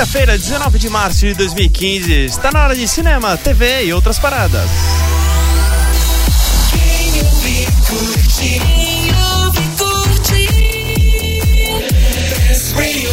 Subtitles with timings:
[0.00, 2.24] Quinta-feira, 19 de março de 2015.
[2.24, 4.70] Está na hora de cinema, TV e outras paradas.
[6.70, 8.32] Quem ouve, curte.
[8.38, 9.12] Quem
[9.44, 10.48] ouve, curte.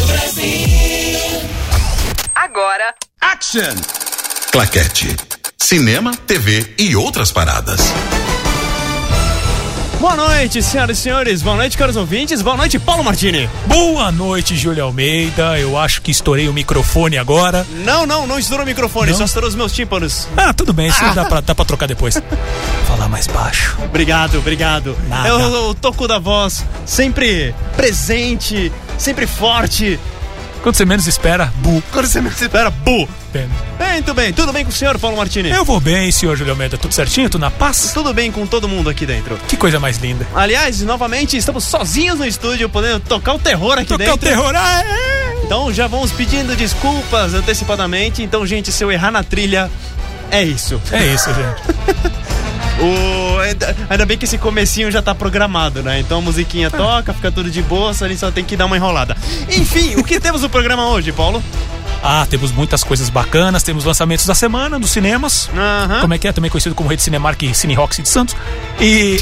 [0.06, 1.42] Brasil.
[2.34, 3.74] Agora, Action!
[4.50, 5.14] Claquete.
[5.58, 7.92] Cinema, TV e outras paradas.
[10.00, 11.42] Boa noite, senhoras e senhores.
[11.42, 12.40] Boa noite, caros ouvintes.
[12.40, 13.50] Boa noite, Paulo Martini.
[13.66, 15.58] Boa noite, Júlio Almeida.
[15.58, 17.66] Eu acho que estourei o microfone agora.
[17.84, 19.18] Não, não, não estourou o microfone, Não?
[19.18, 20.28] só estourou os meus tímpanos.
[20.36, 22.14] Ah, tudo bem, isso dá, pra, dá pra trocar depois.
[22.86, 23.76] Falar mais baixo.
[23.84, 24.96] Obrigado, obrigado.
[25.08, 25.28] Nada.
[25.28, 29.98] É o, o toco da voz, sempre presente, sempre forte.
[30.62, 31.82] Quando você menos espera, bu.
[31.92, 33.08] Quando você me espera, bu.
[33.32, 33.48] Bem,
[33.92, 35.50] Muito bem, tudo bem com o senhor, Paulo Martini?
[35.50, 36.78] Eu vou bem, senhor Júlio Almeida.
[36.78, 37.28] Tudo certinho?
[37.28, 37.90] Tudo na paz?
[37.92, 39.36] Tudo bem com todo mundo aqui dentro.
[39.48, 40.26] Que coisa mais linda.
[40.34, 44.14] Aliás, novamente, estamos sozinhos no estúdio, podendo tocar o terror aqui Tocar dentro.
[44.14, 44.52] o terror.
[44.56, 45.44] Ah, é.
[45.44, 48.22] Então já vamos pedindo desculpas antecipadamente.
[48.22, 49.70] Então, gente, se eu errar na trilha,
[50.30, 50.80] é isso.
[50.92, 52.18] É isso, gente.
[52.80, 53.40] O...
[53.40, 55.98] ainda- Ainda bem que esse comecinho já tá programado, né?
[55.98, 58.66] Então a musiquinha toca, fica tudo de boa, só a gente só tem que dar
[58.66, 59.16] uma enrolada.
[59.48, 61.42] Enfim, o que temos no programa hoje, Paulo?
[62.02, 63.62] Ah, temos muitas coisas bacanas.
[63.62, 65.48] Temos lançamentos da semana nos cinemas.
[66.00, 66.32] Como é que é?
[66.32, 68.36] Também conhecido como Rede Cinemark e Cine Roxy de Santos.
[68.80, 69.20] E.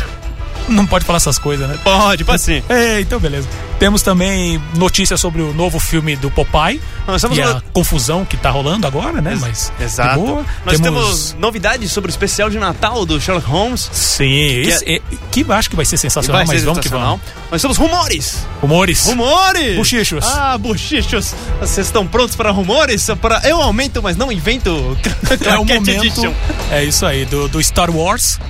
[0.68, 1.78] Não pode falar essas coisas, né?
[1.84, 2.62] Pode, pode sim.
[2.68, 3.48] É, então beleza.
[3.78, 6.80] Temos também notícias sobre o novo filme do Popeye.
[7.06, 9.36] Nós e a no- confusão que tá rolando agora, né?
[9.38, 9.70] Mas.
[9.78, 10.18] Exato.
[10.18, 10.44] boa.
[10.64, 11.36] Nós temos...
[11.38, 13.88] novidades sobre o especial de Natal do Sherlock Holmes.
[13.92, 16.88] Sim, esse, é, que acho que vai ser Que sensacional, vai mas ser vamos que
[16.88, 17.20] vamos.
[17.50, 18.46] Nós temos rumores.
[18.62, 19.06] Rumores.
[19.06, 19.76] Rumores!
[19.76, 20.24] Buchichos.
[20.24, 21.34] Ah, buchichos.
[21.60, 23.06] Vocês estão prontos para rumores?
[23.20, 23.40] Para...
[23.46, 24.70] Eu aumento, mas não invento.
[25.44, 25.88] é o momento.
[25.90, 26.32] Edition.
[26.70, 28.40] É isso aí, do, do Star Wars,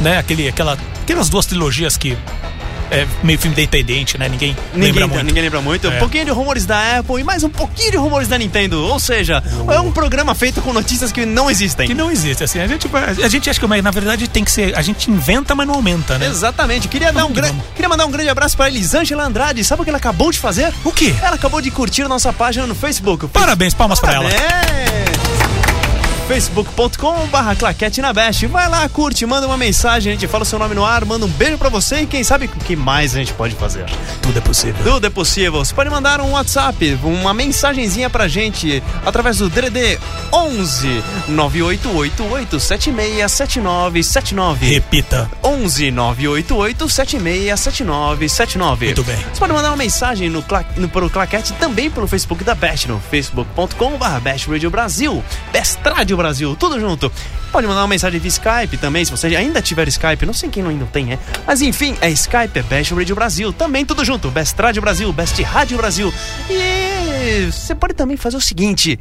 [0.00, 0.18] né?
[0.18, 2.16] Aquele, aquela, aquelas duas trilogias que
[2.92, 4.28] é meio filme independente, né?
[4.28, 5.24] Ninguém, Ninguém, lembra muito.
[5.24, 5.88] ninguém lembra muito.
[5.88, 5.98] Um É.
[5.98, 8.84] pouquinho de rumores da Apple e mais um pouquinho de rumores da Nintendo.
[8.86, 11.86] Ou seja, é um programa feito com notícias que não existem.
[11.88, 12.60] Que não existe, assim.
[12.60, 12.86] A gente,
[13.24, 14.76] a gente acha que, na verdade, tem que ser.
[14.76, 16.26] A gente inventa, mas não aumenta, né?
[16.26, 16.86] Exatamente.
[16.88, 17.50] Queria, dar um gran...
[17.74, 19.64] Queria mandar um grande abraço para Elisângela Andrade.
[19.64, 20.72] Sabe o que ela acabou de fazer?
[20.84, 21.14] O quê?
[21.22, 23.26] Ela acabou de curtir nossa página no Facebook.
[23.28, 24.28] Parabéns, palmas pra ela.
[26.32, 28.46] Facebook.com barra claquete na Best.
[28.46, 31.26] Vai lá, curte, manda uma mensagem, a gente fala o seu nome no ar, manda
[31.26, 33.84] um beijo pra você e quem sabe o que mais a gente pode fazer.
[34.22, 34.82] Tudo é possível.
[34.82, 35.62] Tudo é possível.
[35.62, 39.98] Você pode mandar um WhatsApp, uma mensagenzinha pra gente através do DDD
[40.32, 44.66] 11 988 767979.
[44.66, 45.30] Repita.
[45.44, 48.86] 11 988 767979.
[48.86, 49.16] Muito bem.
[49.16, 50.42] Você pode mandar uma mensagem no,
[50.78, 55.22] no, pro Claquete também pelo Facebook da Best, no facebook.com.br Best Radio Brasil,
[55.52, 56.21] Best Radio Brasil,
[56.58, 57.10] tudo junto.
[57.50, 60.66] Pode mandar uma mensagem via Skype também, se você ainda tiver Skype, não sei quem
[60.66, 61.18] ainda tem, é.
[61.46, 65.42] Mas enfim, é Skype, é Best Radio Brasil, também tudo junto, Best Radio Brasil, Best
[65.42, 66.12] Rádio Brasil.
[66.50, 68.98] E você pode também fazer o seguinte.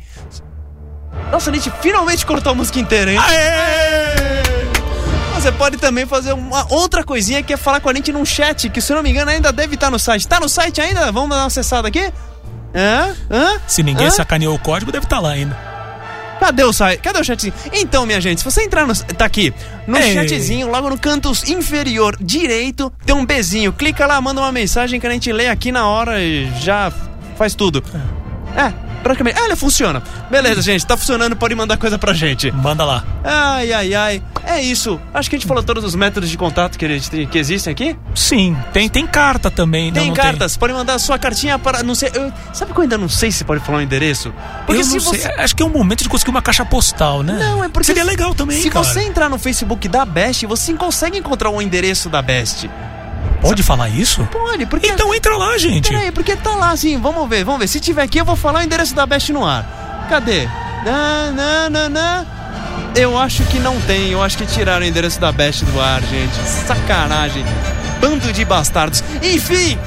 [1.31, 3.19] Nossa, a gente finalmente cortou a música inteira, hein?
[5.35, 8.69] Você pode também fazer uma outra coisinha que é falar com a gente num chat,
[8.69, 10.27] que se eu não me engano ainda deve estar no site.
[10.27, 11.11] Tá no site ainda?
[11.11, 12.11] Vamos dar uma acessada aqui?
[12.75, 13.15] Hã?
[13.29, 13.59] Hã?
[13.65, 14.11] Se ninguém Hã?
[14.11, 15.70] sacaneou o código, deve estar lá ainda.
[16.41, 16.99] Cadê o site?
[17.01, 17.53] Cadê o chatzinho?
[17.71, 18.95] Então, minha gente, se você entrar no.
[18.95, 19.53] Tá aqui.
[19.85, 20.15] No Ei.
[20.15, 23.71] chatzinho, logo no canto inferior direito, tem um bezinho.
[23.71, 26.91] Clica lá, manda uma mensagem que a gente lê aqui na hora e já
[27.37, 27.83] faz tudo.
[28.57, 29.39] É, praticamente.
[29.39, 30.01] Ah, ele funciona.
[30.29, 32.51] Beleza, gente, tá funcionando, pode mandar coisa pra gente.
[32.51, 33.03] Manda lá.
[33.23, 34.23] Ai, ai, ai.
[34.43, 34.99] É isso.
[35.13, 37.95] Acho que a gente falou todos os métodos de contato que, tem- que existem aqui.
[38.15, 39.91] Sim, tem, tem carta também.
[39.91, 41.83] não- Tem não cartas, pode mandar sua cartinha para.
[41.83, 42.09] Não sei.
[42.13, 44.33] eu- sabe que eu ainda não sei se pode falar o endereço?
[44.67, 45.25] eu não sei.
[45.37, 47.37] Acho que é o momento de conseguir uma caixa postal, né?
[47.39, 47.85] Não, é porque.
[47.85, 48.83] Seria legal também, Se cara.
[48.85, 52.69] você entrar no Facebook da Best, você consegue encontrar o endereço da Best.
[53.41, 54.23] Pode falar isso?
[54.31, 54.87] Pode, porque.
[54.87, 55.89] Então entra lá, gente.
[55.89, 57.67] Peraí, porque tá lá assim, vamos ver, vamos ver.
[57.67, 60.05] Se tiver aqui, eu vou falar o endereço da Best no ar.
[60.09, 60.47] Cadê?
[60.85, 62.25] Na, na, na, na.
[62.95, 66.01] Eu acho que não tem, eu acho que tiraram o endereço da Best do ar,
[66.01, 66.35] gente.
[66.67, 67.43] Sacanagem.
[67.99, 69.03] Bando de bastardos.
[69.21, 69.77] Enfim,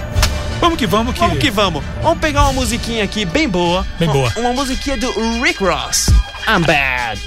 [0.60, 1.20] Vamos que vamos que.
[1.20, 1.84] Vamos que vamos.
[2.02, 3.86] Vamos pegar uma musiquinha aqui bem boa.
[3.98, 4.32] Bem Uma- boa.
[4.36, 5.10] Uma, musiquinha do
[5.42, 6.08] Rick Ross.
[6.48, 7.20] I'm bad.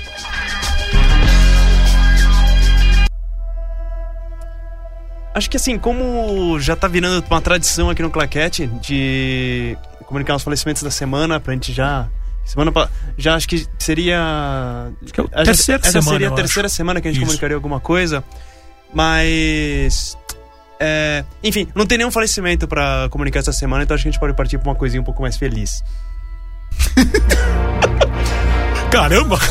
[5.38, 10.42] Acho que assim, como já tá virando uma tradição aqui no Claquete de comunicar os
[10.42, 12.08] falecimentos da semana, pra gente já.
[12.44, 14.90] Semana pa- já acho que seria.
[15.14, 16.76] que é essa- terceira essa semana, seria a terceira acho.
[16.76, 17.26] semana que a gente Isso.
[17.28, 18.24] comunicaria alguma coisa.
[18.92, 20.18] Mas.
[20.80, 24.20] é, enfim, não tem nenhum falecimento pra comunicar essa semana, então acho que a gente
[24.20, 25.84] pode partir pra uma coisinha um pouco mais feliz.
[28.90, 29.38] Caramba!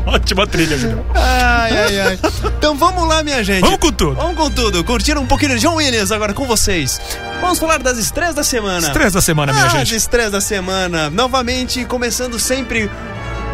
[0.06, 1.04] Ótima trilha, Julião.
[1.14, 2.18] Ai, ai, ai.
[2.58, 3.60] Então vamos lá, minha gente.
[3.62, 4.14] Vamos com tudo.
[4.14, 4.84] Vamos com tudo.
[4.84, 7.00] Curtiram um pouquinho de John Williams agora com vocês.
[7.40, 8.86] Vamos falar das estreias da semana.
[8.86, 9.94] Estresse da semana, minha As gente.
[9.96, 11.10] estreias da semana.
[11.10, 12.90] Novamente, começando sempre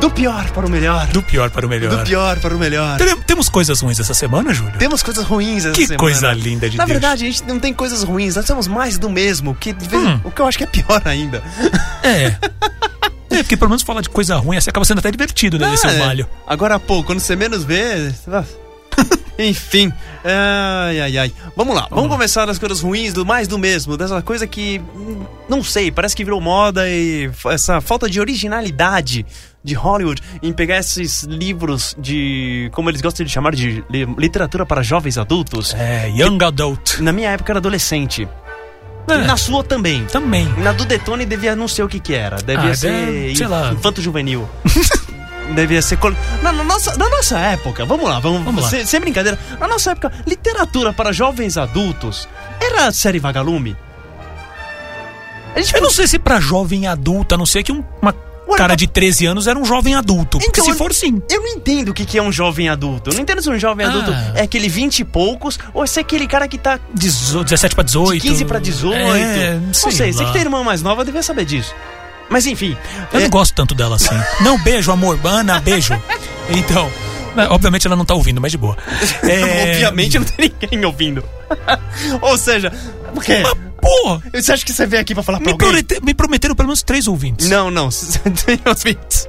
[0.00, 1.06] do pior para o melhor.
[1.08, 1.90] Do pior para o melhor.
[1.90, 2.99] Do pior para o melhor.
[2.99, 4.73] Tem- Temos coisas ruins essa semana, Júlio?
[4.79, 5.99] Temos coisas ruins essa Que semana.
[5.99, 6.93] coisa linda de Na Deus.
[7.00, 10.20] verdade, a gente não tem coisas ruins, nós temos mais do mesmo, que Hum.
[10.25, 11.43] o que eu acho que é pior ainda.
[12.05, 12.37] É.
[13.30, 15.72] É, porque pelo menos falar de coisa ruim assim acaba sendo até divertido, né?
[15.84, 15.98] Ah, é.
[15.98, 16.26] malho.
[16.46, 18.12] Agora há pouco, quando você menos vê.
[19.38, 19.92] Enfim.
[20.25, 21.32] Ai, ai, ai.
[21.56, 21.86] Vamos lá.
[21.90, 23.96] Vamos começar das coisas ruins, do mais do mesmo.
[23.96, 24.80] Dessa coisa que.
[25.48, 29.25] Não sei, parece que virou moda e essa falta de originalidade
[29.62, 32.69] de Hollywood em pegar esses livros de.
[32.72, 35.72] Como eles gostam de chamar de li- literatura para jovens adultos.
[35.75, 36.98] É, Young Adult.
[36.98, 38.26] Na minha época era adolescente.
[39.14, 39.22] É.
[39.22, 40.05] E na sua também.
[40.06, 40.46] Também.
[40.58, 42.37] Na do Detone devia não sei o que que era.
[42.37, 43.72] Devia Ah, ser sei lá.
[43.72, 44.49] infanto juvenil.
[45.55, 45.99] devia ser
[46.43, 48.69] na, na nossa, na nossa época, vamos lá, vamos, Vamos lá.
[48.70, 49.38] Sem, sem brincadeira.
[49.58, 52.28] Na nossa época, literatura para jovens adultos
[52.60, 53.75] era série Vagalume.
[55.56, 58.12] A gente Eu não sei se pra jovem adulto, a não ser que um- uma
[58.56, 60.38] cara de 13 anos era um jovem adulto.
[60.38, 61.22] Porque Então, se for, sim.
[61.30, 63.10] Eu não entendo o que, que é um jovem adulto.
[63.10, 63.90] Eu não entendo se um jovem Ah.
[63.90, 67.74] adulto é aquele 20 e poucos ou se é aquele cara que tá Dezo- 17
[67.74, 68.22] pra 18.
[68.22, 68.96] de 15 pra 18.
[68.96, 71.74] É, não sei sei, você que tem irmã mais nova devia saber disso.
[72.30, 72.76] Mas enfim.
[73.12, 74.14] Eu é- não gosto tanto dela assim.
[74.42, 75.18] Não, beijo, amor.
[75.24, 75.98] Ana, beijo.
[76.50, 76.90] Então,
[77.34, 78.76] né, obviamente ela não tá ouvindo, mas de boa.
[79.28, 81.24] É, Obviamente não tem ninguém ouvindo.
[82.20, 82.70] Ou seja,
[83.14, 83.42] por quê?
[83.80, 85.69] Pô, Você acha que você veio aqui pra falar pra me, alguém?
[85.69, 87.48] promete- me prometeram pelo menos três ouvintes.
[87.48, 87.88] Não, não.
[88.44, 89.28] Tem ouvintes.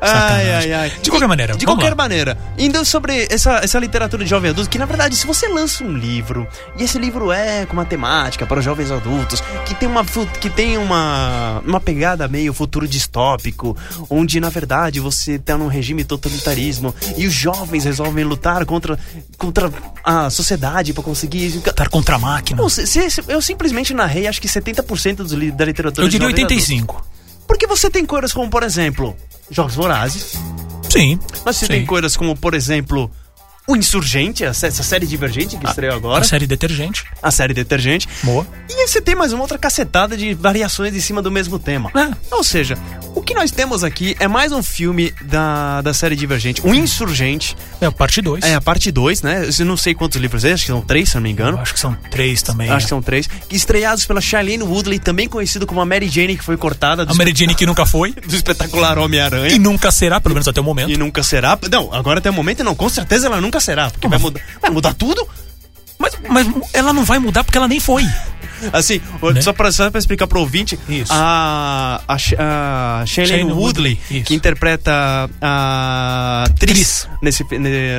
[0.00, 0.92] Ai, ai, ai.
[1.02, 1.96] De qualquer maneira, De qualquer lá.
[1.96, 2.38] maneira.
[2.58, 5.92] Indo sobre essa, essa literatura de jovem adulto, que na verdade, se você lança um
[5.92, 6.46] livro,
[6.78, 10.04] e esse livro é com uma temática para os jovens adultos, que tem uma,
[10.40, 13.76] que tem uma, uma pegada meio futuro distópico,
[14.08, 18.98] onde na verdade você tá num regime totalitarismo e os jovens resolvem lutar contra,
[19.36, 19.70] contra
[20.04, 21.60] a sociedade para conseguir.
[21.64, 22.60] Lutar contra a máquina.
[22.62, 26.28] Não, se- se- eu simplesmente narrei acho que 70% dos li- da literatura Eu diria
[26.28, 26.68] jovens adultos.
[26.68, 27.06] 85.
[27.46, 29.16] Porque você tem coisas como, por exemplo,
[29.50, 30.34] Jogos Vorazes.
[30.90, 31.18] Sim.
[31.44, 31.72] Mas você sim.
[31.72, 33.10] tem coisas como, por exemplo,
[33.70, 36.22] O Insurgente, essa série Divergente que estreou agora.
[36.22, 37.04] A série Detergente.
[37.22, 38.08] A série Detergente.
[38.24, 38.44] Boa.
[38.68, 41.88] E você tem mais uma outra cacetada de variações em cima do mesmo tema.
[41.94, 42.34] É.
[42.34, 42.76] Ou seja,
[43.14, 46.66] o que nós temos aqui é mais um filme da, da série Divergente.
[46.66, 47.56] O Insurgente.
[47.80, 48.44] É a parte 2.
[48.44, 49.48] É a parte 2, né?
[49.56, 51.56] Eu não sei quantos livros é, acho que são três, se eu não me engano.
[51.58, 52.68] Acho que são três também.
[52.70, 53.28] Acho que são três.
[53.50, 57.14] Estreados pela Shailene Woodley, também conhecido como a Mary Jane, que foi cortada do, A
[57.14, 58.12] Mary Jane que nunca foi.
[58.26, 59.54] do espetacular Homem-Aranha.
[59.54, 60.90] E nunca será, pelo menos até o momento.
[60.90, 61.56] E nunca será.
[61.70, 62.74] Não, agora até o momento não.
[62.74, 63.90] Com certeza ela nunca será.
[63.90, 65.26] Porque vai mudar, vai mudar tudo.
[65.98, 68.04] Mas, mas ela não vai mudar porque ela nem foi.
[68.72, 69.00] Assim,
[69.34, 69.40] Né?
[69.40, 71.10] só, pra, só pra explicar pro ouvinte, Isso.
[71.14, 77.08] a, a, a Shailene Woodley, Woodley, que interpreta a atriz Atriz.
[77.22, 77.44] nesse,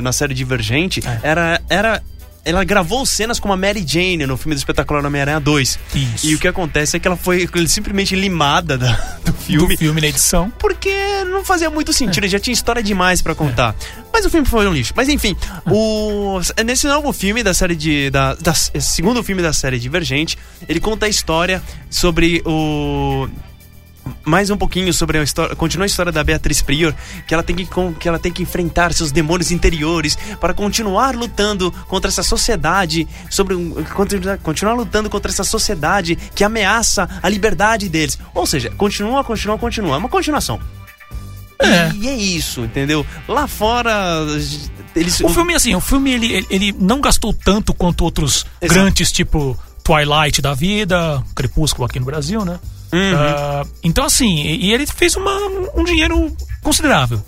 [0.02, 1.20] na série Divergente, É.
[1.24, 2.04] era, era.
[2.44, 5.80] Ela gravou cenas com a Mary Jane no filme do espetacular Homem-Aranha 2.
[5.94, 6.28] Isso.
[6.28, 8.94] E o que acontece é que ela foi simplesmente limada da-
[9.24, 9.68] do filme.
[9.68, 10.52] Do filme na edição.
[10.58, 10.90] Porque
[11.26, 13.76] não fazia muito sentido, já tinha história demais pra contar.
[14.12, 14.92] Mas o filme foi um lixo.
[14.96, 15.36] Mas enfim,
[15.68, 18.10] o, nesse novo filme da série de.
[18.10, 21.62] Da, da- segundo filme da série Divergente, ele conta a história
[21.92, 23.28] sobre o.
[24.26, 25.56] Mais um pouquinho sobre a história.
[25.56, 26.94] Continua a história da Beatriz Prior,
[27.28, 27.68] que ela tem que,
[28.00, 33.08] que, ela tem que enfrentar seus demônios interiores para continuar lutando contra essa sociedade.
[33.30, 33.56] Sobre
[33.94, 38.18] contra- continuar lutando contra essa sociedade que ameaça a liberdade deles.
[38.34, 39.96] Ou seja, continua, continua, continua.
[39.96, 40.60] É uma continuação.
[41.60, 41.92] É.
[41.96, 43.06] E é isso, entendeu?
[43.28, 43.94] Lá fora.
[44.96, 48.80] Eles, O filme, assim, o filme ele, ele, ele não gastou tanto quanto outros Exato.
[48.80, 49.58] grandes, tipo
[49.96, 52.60] Twilight da vida, Crepúsculo aqui no Brasil, né?
[52.94, 53.14] Uhum.
[53.16, 55.36] Ah, então, assim, e, ele fez uma,
[55.76, 57.22] um dinheiro considerável.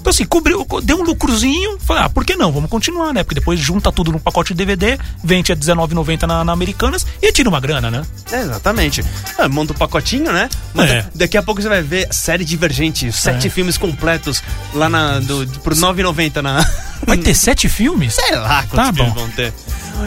[0.00, 1.78] Então, assim, cobriu, deu um lucrozinho.
[1.80, 2.52] Falei, ah, por que não?
[2.52, 3.24] Vamos continuar, né?
[3.24, 7.32] Porque depois junta tudo num pacote de DVD, vende a R$19,90 na, na Americanas e
[7.32, 8.02] tira uma grana, né?
[8.30, 9.04] É, exatamente.
[9.36, 10.48] Ah, monta um pacotinho, né?
[10.78, 11.04] É.
[11.12, 13.50] Daqui a pouco você vai ver série Divergente, sete É.
[13.50, 14.40] filmes completos
[14.74, 16.64] lá na, do, por R$ 9,90 na.
[17.04, 18.14] Vai ter sete filmes?
[18.14, 19.20] Sei lá quantos Tá filmes bom.
[19.20, 19.52] vão ter.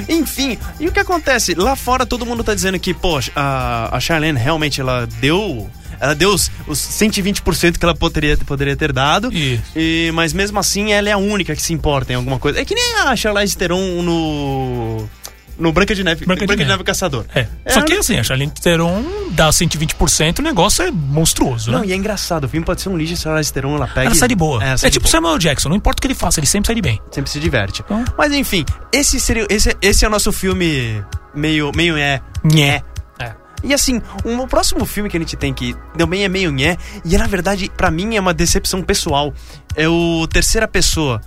[0.08, 1.54] Enfim, e o que acontece?
[1.56, 5.70] Lá fora todo mundo tá dizendo que, poxa, a, a Charlene realmente ela deu.
[6.02, 9.34] Ela deu os, os 120% que ela poderia, poderia ter dado.
[9.34, 9.64] Isso.
[9.76, 12.62] E, mas mesmo assim, ela é a única que se importa em alguma coisa.
[12.62, 15.10] É que nem a Charlize Theron no.
[15.60, 16.26] No Branca de Neve.
[16.26, 16.66] Branca de Neve.
[16.72, 17.26] Neve Caçador.
[17.36, 17.46] É.
[17.68, 21.88] Só que, assim, a Charlize Theron dá 120%, o negócio é monstruoso, Não, né?
[21.88, 24.06] e é engraçado, o filme pode ser um lixo se a Charlize Theron ela pega.
[24.08, 24.64] Ela e- sai de boa.
[24.64, 25.12] É, É, de tipo boa.
[25.12, 27.02] Samuel Jackson, não importa o que ele faça, ele sempre sai de bem.
[27.12, 27.82] Sempre se diverte.
[27.84, 29.46] Então- Mas enfim, esse seria.
[29.50, 31.04] Esse, esse é o nosso filme
[31.36, 31.72] meio.
[31.76, 32.22] meio é.
[32.44, 32.82] Nhé.
[33.20, 33.34] É.
[33.62, 36.78] E assim, um, o próximo filme que a gente tem que também é meio nhé,
[37.04, 39.34] e na verdade, pra mim, é uma decepção pessoal.
[39.76, 41.20] É o Terceira Pessoa.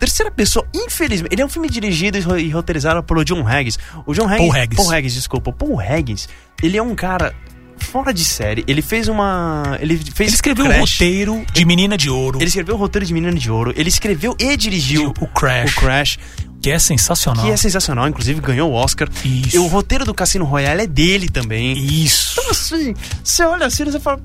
[0.00, 3.78] Terceira Pessoa, infelizmente, ele é um filme dirigido e ro- roteirizado pelo John Haggis.
[4.06, 4.38] O John Haggis.
[4.38, 4.76] Paul Haggis.
[4.76, 5.52] Paul Haggis, desculpa.
[5.52, 6.28] Paul Haggis,
[6.62, 7.34] ele é um cara
[7.78, 8.64] fora de série.
[8.66, 9.76] Ele fez uma.
[9.80, 10.28] Ele fez.
[10.30, 13.50] Ele escreveu o roteiro de Menina de Ouro, Ele escreveu o roteiro de Menino de
[13.50, 13.72] Ouro.
[13.76, 16.18] Ele escreveu e dirigiu o Crash, o Crash,
[16.62, 17.44] que é sensacional.
[17.44, 19.08] que é sensacional, inclusive ganhou o Oscar.
[19.24, 19.54] Isso.
[19.54, 21.76] E o roteiro do Cassino Royale é dele também.
[21.76, 22.38] Isso.
[22.40, 24.18] Então, assim, você olha assim e você fala.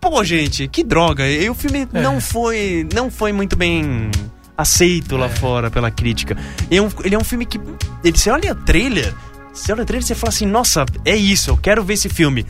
[0.00, 1.28] Pô, gente, que droga.
[1.28, 2.00] E o filme É.
[2.00, 2.88] não foi.
[2.94, 4.10] não foi muito bem
[4.60, 6.36] aceito lá fora pela crítica.
[6.70, 7.60] É um- ele é um filme que.
[8.04, 9.14] Ele, você olha o trailer,
[9.52, 12.08] você olha o trailer e você fala assim, nossa, é isso, eu quero ver esse
[12.08, 12.46] filme.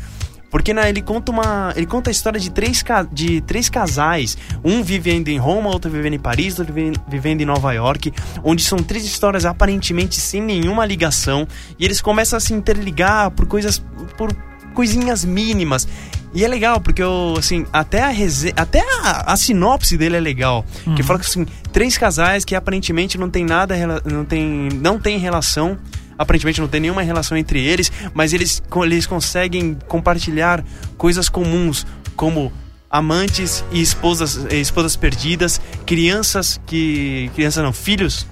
[0.51, 1.73] Porque né, ele conta uma.
[1.77, 4.37] Ele conta a história de três, de três casais.
[4.65, 8.13] Um vivendo em Roma, outro vivendo em Paris, outro vive- vivendo em Nova York.
[8.43, 11.47] Onde são três histórias aparentemente sem nenhuma ligação.
[11.79, 13.81] E eles começam a se interligar por coisas.
[14.19, 14.35] por
[14.75, 15.87] coisinhas mínimas.
[16.35, 18.53] E é legal, porque eu, assim, até a rese...
[18.57, 20.65] até a, a sinopse dele é legal.
[20.97, 23.75] Que fala que assim, três casais que aparentemente não tem nada,
[24.05, 25.79] não tem, não tem relação,
[26.19, 30.65] aparentemente não tem nenhuma relação entre eles, mas eles, eles conseguem compartilhar
[30.97, 31.87] coisas comuns,
[32.17, 32.53] como
[32.91, 37.31] amantes e esposas, eh, esposas perdidas, crianças que.
[37.35, 38.27] crianças não, filhos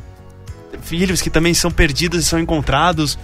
[0.83, 3.19] filhos que também são perdidos e são encontrados.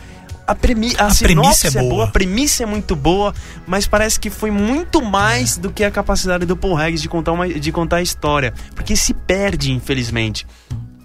[0.46, 2.04] A, premi a, A premissa é é boa, boa.
[2.04, 3.34] a premissa é muito boa,
[3.66, 7.32] mas parece que foi muito mais do que a capacidade do Paul Haggis de contar,
[7.32, 8.52] uma, de contar a história.
[8.74, 10.46] Porque se perde, infelizmente.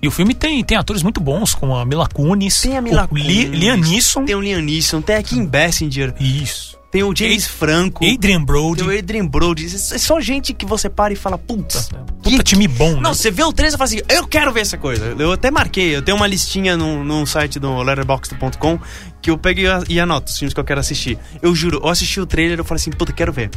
[0.01, 3.07] E o filme tem, tem atores muito bons, como a Mila Kunis, Tem a Mila
[3.11, 4.23] o Li- Kunis, Liam Neeson.
[4.25, 6.78] Tem o Liam Neeson, tem a Kim Basinger, Isso.
[6.91, 8.83] Tem o James Ad- Franco, Adrian Brody.
[8.83, 9.65] tem o Adrian Brody.
[9.65, 11.89] É só gente que você para e fala, putz,
[12.23, 13.01] Puta time bom, né?
[13.01, 15.15] Não, você vê o trailer e fala assim, eu quero ver essa coisa.
[15.17, 18.79] Eu até marquei, eu tenho uma listinha no, no site do letterboxd.com
[19.21, 21.17] que eu pego e anoto os filmes que eu quero assistir.
[21.41, 23.49] Eu juro, eu assisti o trailer e eu falei assim, puta, quero ver.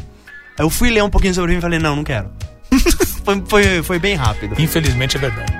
[0.58, 2.30] Aí eu fui ler um pouquinho sobre filme e falei, não, não quero.
[3.24, 4.54] foi, foi, foi bem rápido.
[4.60, 5.52] Infelizmente é verdade.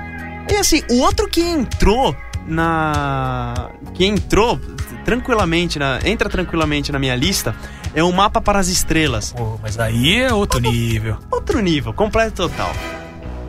[0.51, 2.15] E assim, o outro que entrou
[2.47, 3.69] na.
[3.93, 4.59] que entrou
[5.03, 7.55] tranquilamente, na, entra tranquilamente na minha lista,
[7.93, 9.33] é o Mapa para as Estrelas.
[9.33, 11.17] Pô, mas aí é outro nível.
[11.31, 12.73] Outro nível, completo e total.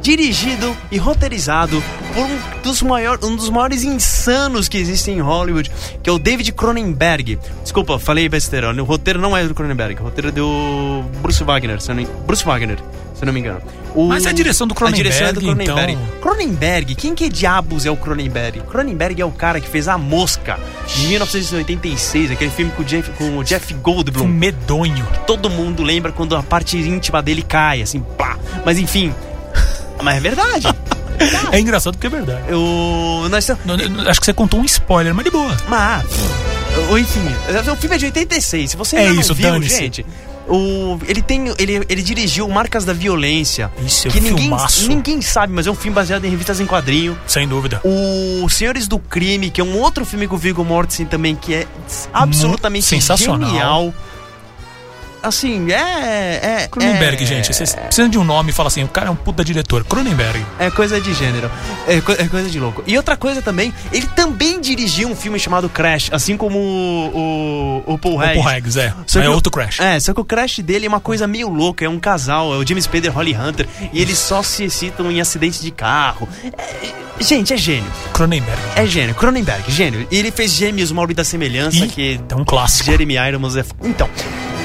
[0.02, 1.82] Dirigido e roteirizado
[2.12, 5.70] por um dos, maior, um dos maiores insanos que existem em Hollywood,
[6.02, 7.38] que é o David Cronenberg.
[7.62, 8.70] Desculpa, falei besteira.
[8.70, 11.78] O roteiro não é do Cronenberg, o roteiro é do Bruce Wagner,
[12.26, 12.78] Bruce Wagner,
[13.24, 13.60] eu não me engano.
[13.94, 15.92] O- Mas é a direção do A direção é do Cronenberg, Cronenberg.
[15.92, 18.60] então- Cronenberg, quem que diabos é o Cronenberg?
[18.62, 23.10] Cronenberg é o cara que fez A Mosca, de 1986, aquele filme com o Jeff,
[23.12, 25.06] com o Jeff Goldblum Um medonho.
[25.26, 28.36] todo mundo lembra quando a parte íntima dele cai, assim, pá.
[28.64, 29.14] Mas enfim.
[30.02, 30.66] Mas é verdade.
[31.52, 32.42] É engraçado porque é verdade.
[32.48, 33.28] Eu.
[33.30, 33.48] Nós
[34.08, 35.56] Acho que você contou um spoiler, mas de boa.
[35.68, 36.04] Mas.
[37.00, 37.22] Enfim.
[37.72, 38.70] O filme é de 86.
[38.72, 39.76] Se você É ainda isso, não viu, dane-se.
[39.76, 40.06] gente.
[40.48, 41.48] O, ele tem.
[41.58, 43.70] Ele, ele dirigiu Marcas da Violência.
[43.84, 44.88] Isso, é que um ninguém, filmaço.
[44.88, 47.18] ninguém sabe, mas é um filme baseado em revistas em quadrinho.
[47.26, 47.80] Sem dúvida.
[47.84, 51.54] O Senhores do Crime, que é um outro filme com o Viggo Mortensen também, que
[51.54, 51.66] é
[52.12, 53.48] absolutamente sensacional.
[53.48, 53.94] genial.
[55.24, 56.62] Assim, é.
[56.62, 57.52] é Cronenberg, é, gente.
[57.52, 59.84] Vocês precisam de um nome e falam assim: o cara é um puta diretor.
[59.84, 60.44] Cronenberg.
[60.58, 61.50] É coisa de gênero.
[61.86, 62.82] É, co- é coisa de louco.
[62.86, 67.94] E outra coisa também, ele também dirigiu um filme chamado Crash, assim como o, o,
[67.94, 68.34] o Paul O Haggis.
[68.42, 68.94] Paul Haggis, é.
[69.06, 69.80] Só é o- outro Crash.
[69.80, 72.56] É, só que o Crash dele é uma coisa meio louca, é um casal, é
[72.58, 76.28] o James Spader Holly Hunter, e eles só se excitam em acidentes de carro.
[76.44, 77.90] É, gente, é gênio.
[78.12, 78.60] Cronenberg.
[78.76, 79.14] É gênio.
[79.14, 80.06] Cronenberg, gênio.
[80.10, 82.90] E ele fez Gêmeos, Uma Orbita Semelhança, E que é um clássico.
[82.90, 83.64] Jeremy Irons é.
[83.82, 84.08] Então.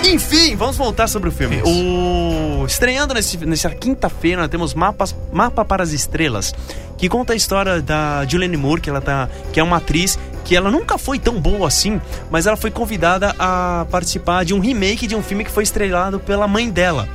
[0.06, 1.62] Enfim, vamos voltar sobre o filme.
[1.64, 2.66] O...
[2.66, 6.54] Estreando nesse, nessa quinta-feira, temos Mapas, Mapa para as Estrelas,
[6.98, 9.30] que conta a história da Julianne Moore, que ela tá.
[9.52, 12.02] que é uma atriz que ela nunca foi tão boa assim,
[12.32, 16.20] mas ela foi convidada a participar de um remake de um filme que foi estrelado
[16.20, 17.08] pela mãe dela.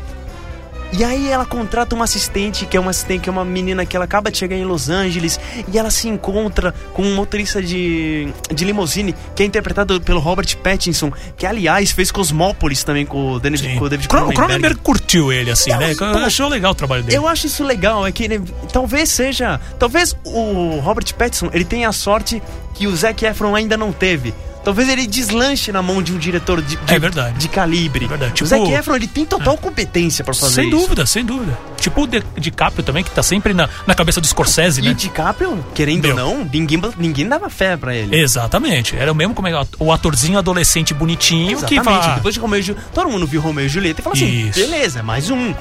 [0.97, 3.97] E aí ela contrata uma assistente, que é uma assistente, que é uma menina que
[3.97, 5.41] ela acaba de chegar em Los Angeles,
[5.73, 10.57] e ela se encontra com um motorista de, de limusine, que é interpretado pelo Robert
[10.59, 13.79] Pattinson, que aliás fez Cosmópolis também com o, David, Sim.
[13.79, 14.47] com o David Cron- O Cronenberg.
[14.47, 15.95] Cronenberg curtiu ele, assim, Não, né?
[15.97, 17.17] pô, Achou legal o trabalho dele.
[17.19, 18.41] Eu acho isso legal, é que ele,
[18.73, 19.61] talvez seja.
[19.79, 22.41] Talvez o Robert Pattinson ele tenha a sorte
[22.75, 24.33] que o Zac Efron ainda não teve.
[24.65, 27.39] Talvez ele deslanche na mão de um diretor de, de, É verdade.
[27.39, 28.07] de calibre.
[28.07, 28.33] É verdade.
[28.33, 30.79] o Tipo- Zac Efron ele tem total competência pra fazer Sem isso.
[30.79, 31.57] dúvida, sem dúvida.
[31.79, 34.91] Tipo o De- DiCaprio também, que tá sempre na, na cabeça do Scorsese, E né?
[34.91, 36.17] o DiCaprio, querendo Meu.
[36.27, 38.17] ou não, ninguém, ninguém dava fé pra ele.
[38.19, 38.97] Exatamente.
[38.97, 42.03] Era o mesmo como é, o atorzinho adolescente bonitinho que Exatamente.
[42.03, 42.15] fala.
[42.17, 42.77] Depois de Romeo e Ju...
[42.95, 44.59] Todo mundo viu Romeo e Julieta e falou assim: Isso.
[44.59, 45.53] beleza, mais um.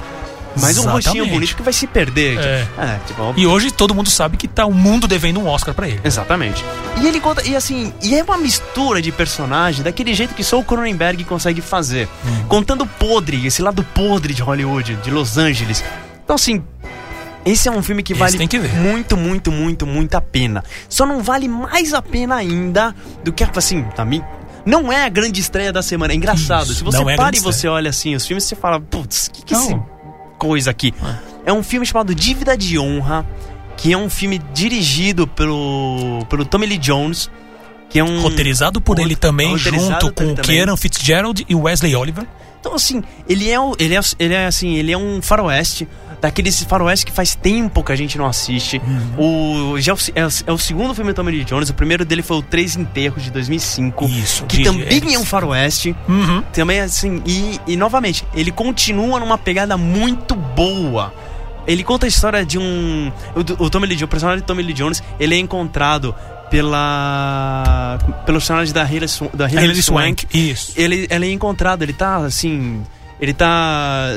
[0.60, 2.38] Mas um rostinho bonito que vai se perder.
[2.38, 2.66] É.
[2.78, 5.88] é tipo, E hoje todo mundo sabe que tá o mundo devendo um Oscar pra
[5.88, 6.00] ele.
[6.04, 6.64] Exatamente.
[7.02, 10.58] E ele conta, e assim, e é uma mistura de personagem daquele jeito que só
[10.58, 12.08] o Cronenberg consegue fazer.
[12.24, 12.44] Hum.
[12.48, 15.82] Contando podre, esse lado podre de Hollywood, de Los Angeles.
[16.24, 16.62] Então, assim,
[17.44, 20.64] esse é um filme que Esse vale que muito, muito, muito, muito a pena.
[20.88, 24.22] Só não vale mais a pena ainda do que, assim, pra mim.
[24.64, 26.14] Não é a grande estreia da semana.
[26.14, 26.64] É engraçado.
[26.64, 29.28] Isso, Se você é para grande e você olha assim os filmes, você fala, putz,
[29.28, 29.64] que que é Não.
[29.64, 29.93] esse
[30.44, 30.92] coisa aqui?
[31.46, 33.26] É um filme chamado Dívida de Honra,
[33.78, 37.30] que é um filme dirigido pelo, pelo Tommy Lee Jones,
[37.88, 38.20] que é um...
[38.20, 40.56] Roteirizado por ele também, Roteirizado junto por ele com também.
[40.56, 42.26] Kieran Fitzgerald e Wesley Oliver.
[42.60, 45.86] Então, assim, ele é, ele é, ele é assim, ele é um faroeste,
[46.18, 48.80] daqueles faroeste que faz tempo que a gente não assiste.
[49.18, 49.72] Uhum.
[49.74, 51.74] O, já é, o, é o- é o segundo filme do Tommy Lee Jones, o
[51.74, 54.06] primeiro dele foi o Três Enterros, de 2005.
[54.06, 55.94] Isso, Que também é um faroeste.
[56.08, 56.42] Uhum.
[56.54, 61.12] Também, assim, e, e novamente, ele continua numa pegada muito boa.
[61.66, 63.12] Ele conta a história de um.
[63.36, 66.14] O, o Tommy Lee Jones, o personagem de Tommy Lee Jones, ele é encontrado
[66.54, 67.98] pela.
[68.24, 70.22] pelo personagem da Hilary, da Hilary Swank.
[70.22, 70.26] Swank.
[70.32, 70.72] Isso.
[70.76, 72.80] Ele, ele é encontrado, ele tá assim.
[73.20, 74.08] Ele tá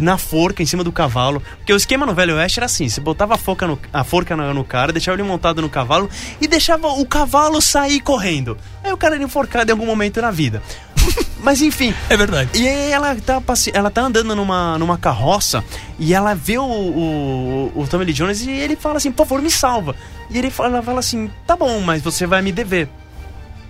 [0.00, 1.42] na forca, em cima do cavalo.
[1.58, 4.36] Porque o esquema no Velho Oeste era assim: você botava a forca no, a forca
[4.36, 8.56] no, no cara, deixava ele montado no cavalo e deixava o cavalo sair correndo.
[8.82, 10.62] Aí o cara era enforcado em algum momento na vida.
[11.40, 12.50] Mas enfim, É verdade.
[12.54, 13.70] e aí ela tá, passe...
[13.72, 15.62] ela tá andando numa, numa carroça
[15.98, 19.40] e ela vê o, o, o Tommy Lee Jones e ele fala assim, por favor,
[19.42, 19.94] me salva.
[20.28, 22.88] E ele fala, ela fala assim, tá bom, mas você vai me dever.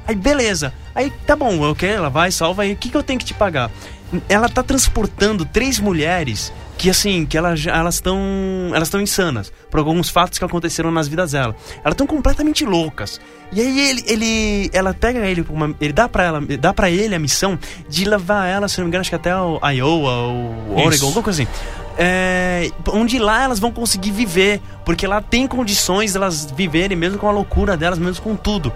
[0.07, 0.73] Aí beleza.
[0.95, 3.35] Aí tá bom, ok, ela vai, salva aí, o que, que eu tenho que te
[3.35, 3.71] pagar?
[4.29, 7.61] Ela tá transportando três mulheres que assim, que elas
[7.95, 8.19] estão
[8.75, 11.57] elas estão insanas por alguns fatos que aconteceram nas vidas dela.
[11.83, 13.21] Elas estão completamente loucas.
[13.53, 16.91] E aí ele, ele ela pega ele, pra uma, ele dá para ela, dá para
[16.91, 20.13] ele a missão de levar ela, se não me engano, acho que até o Iowa
[20.13, 21.51] ou Oregon, alguma coisa assim.
[21.99, 27.29] É, onde lá elas vão conseguir viver, porque lá tem condições delas viverem mesmo com
[27.29, 28.71] a loucura delas, mesmo com tudo.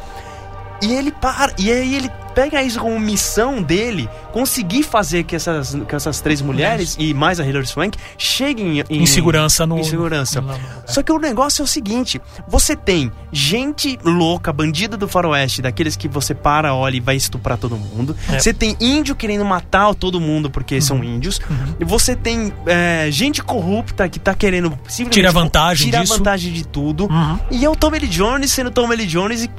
[0.83, 5.75] E ele para, e aí ele pega isso como missão dele, conseguir fazer que essas,
[5.87, 9.83] que essas três mulheres e mais a Hilary Swank cheguem em, Em segurança no- em
[9.85, 10.41] segurança.
[10.41, 10.55] no-
[10.87, 15.97] Só que o negócio é o seguinte: você tem gente louca, bandida do faroeste, daqueles
[15.97, 18.17] que você para, olha e vai estuprar todo mundo.
[18.31, 18.39] É.
[18.39, 20.81] Você tem índio querendo matar todo mundo porque Uhum.
[20.81, 21.41] são índios.
[21.81, 26.17] E você tem é, gente corrupta que tá querendo simplesmente Tirar vantagem tirar disso.
[26.17, 27.07] vantagem de tudo.
[27.11, 27.39] Uhum.
[27.50, 29.50] E é o Tommy Lee Jones sendo Tommy Lee Jones e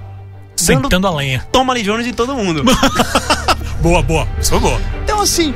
[0.62, 1.45] Sentando a lenha.
[1.52, 2.63] Toma Lee Jones em todo mundo.
[3.82, 4.28] Boa, boa.
[4.39, 4.80] Isso foi boa.
[5.04, 5.54] então, assim,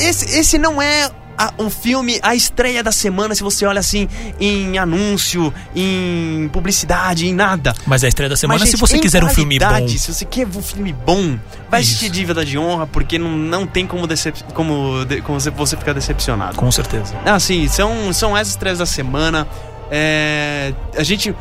[0.00, 4.08] esse, esse não é a- um filme, a estreia da semana, se você olha assim,
[4.40, 7.74] em anúncio, em publicidade, em nada.
[7.86, 9.86] Mas a estreia da semana, Mas, se gente, você em quiser um filme bom.
[9.88, 11.38] Se você quer um filme bom,
[11.70, 11.90] vai Isso.
[11.90, 15.76] assistir Dívida de Honra, porque não, não tem como, decep como, de- como você- você
[15.76, 16.56] ficar decepcionado.
[16.56, 17.14] Com certeza.
[17.26, 19.46] Ah, sim, são, são as estreias da semana.
[19.90, 21.34] É, a gente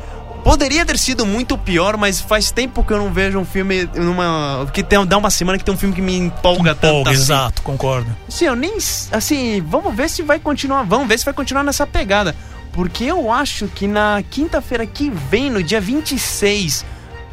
[0.49, 4.67] poderia ter sido muito pior, mas faz tempo que eu não vejo um filme numa.
[4.73, 6.87] que tem, dá uma semana que tem um filme que me empolga tanto.
[6.91, 7.21] Empolga, assim.
[7.21, 8.07] exato, concordo.
[8.27, 8.77] Assim, eu nem.
[9.11, 10.83] Assim, vamos ver se vai continuar.
[10.83, 12.35] Vamos ver se vai continuar nessa pegada.
[12.71, 16.85] Porque eu acho que na quinta-feira que vem, no dia 26,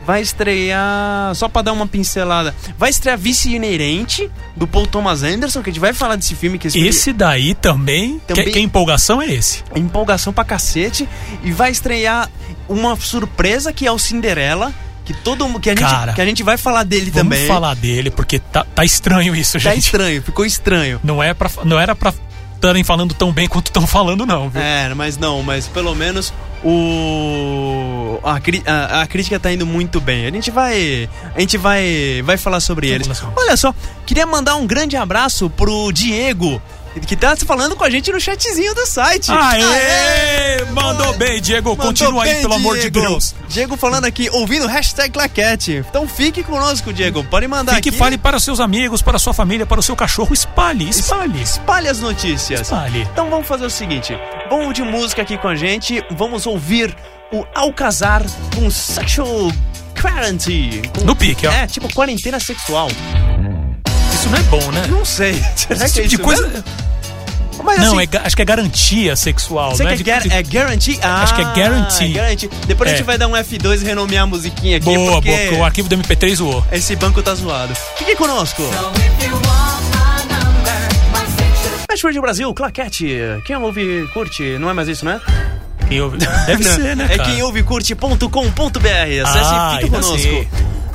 [0.06, 1.34] vai estrear.
[1.34, 2.54] Só pra dar uma pincelada.
[2.78, 6.58] Vai estrear Vice Inerente, do Paul Thomas Anderson, que a gente vai falar desse filme.
[6.58, 8.18] Que esse filme- Esse daí também.
[8.26, 9.62] Também- Que, que empolgação é esse?
[9.76, 11.08] empolgação pra cacete.
[11.42, 12.30] E vai estrear
[12.68, 14.72] uma surpresa que é o Cinderela.
[15.04, 15.60] Que todo mundo.
[15.60, 17.46] Que a gente, Cara, que a gente vai falar dele Vamos também.
[17.46, 19.84] falar dele, porque tá, tá estranho isso, Tá gente.
[19.84, 20.98] estranho, ficou estranho.
[21.04, 22.12] Não, é pra, não era pra
[22.54, 24.62] estarem falando tão bem quanto estão falando, não, viu?
[24.62, 26.32] É, mas não, mas pelo menos
[26.64, 28.40] o a,
[28.72, 30.26] a, a crítica tá indo muito bem.
[30.26, 33.08] A gente vai a gente vai vai falar sobre eles.
[33.36, 33.74] Olha só,
[34.06, 36.60] queria mandar um grande abraço pro Diego
[37.00, 39.30] que tá falando com a gente no chatzinho do site.
[39.30, 40.64] Aê!
[40.72, 41.70] Mandou bem, Diego.
[41.70, 43.00] Mandou Continua aí, bem, pelo amor de Diego.
[43.08, 43.34] Deus.
[43.48, 45.84] Diego falando aqui, ouvindo hashtag claquete.
[45.88, 47.24] Então fique conosco, Diego.
[47.24, 47.98] Pode mandar Fique aqui.
[47.98, 50.32] fale para seus amigos, para sua família, para o seu cachorro.
[50.32, 51.42] Espalhe, espalhe.
[51.42, 52.60] Espalhe as notícias.
[52.62, 53.02] Espalhe.
[53.12, 54.16] Então vamos fazer o seguinte:
[54.48, 56.02] vamos de música aqui com a gente.
[56.12, 56.94] Vamos ouvir
[57.32, 58.22] o Alcazar
[58.54, 59.50] com Sexual
[60.00, 60.88] Quarantine.
[60.88, 61.50] Com- No pique, ó.
[61.52, 62.88] É, tipo quarentena sexual.
[64.24, 64.86] Isso não é bom, né?
[64.88, 65.34] Não sei.
[65.54, 66.46] Será Esse que é tipo de coisa.
[66.48, 66.64] mesmo?
[67.62, 69.70] Mas, Não, assim, é, acho que é garantia sexual.
[69.74, 70.98] Você não quer é de- gar é guarantee?
[71.02, 72.12] Ah, Acho que é guarantee.
[72.12, 72.50] guarantee.
[72.66, 72.96] Depois a É.
[72.96, 74.84] gente vai dar um F2 e renomear a musiquinha aqui.
[74.84, 76.62] Boa, porque boa, porque o arquivo do MP3 zoou.
[76.72, 77.74] esse banco tá zoado.
[77.96, 78.62] Fique conosco.
[81.88, 83.16] Match Radio Brasil, claquete.
[83.46, 84.58] Quem ouve, curte.
[84.58, 85.20] Não é mais isso, né?
[85.88, 87.30] Quem ouve- Deve ser, né, É cara?
[87.30, 88.88] quem ouve curte.com.br.
[89.24, 90.18] Acesse Ah, e fique ainda conosco.
[90.18, 90.48] sei.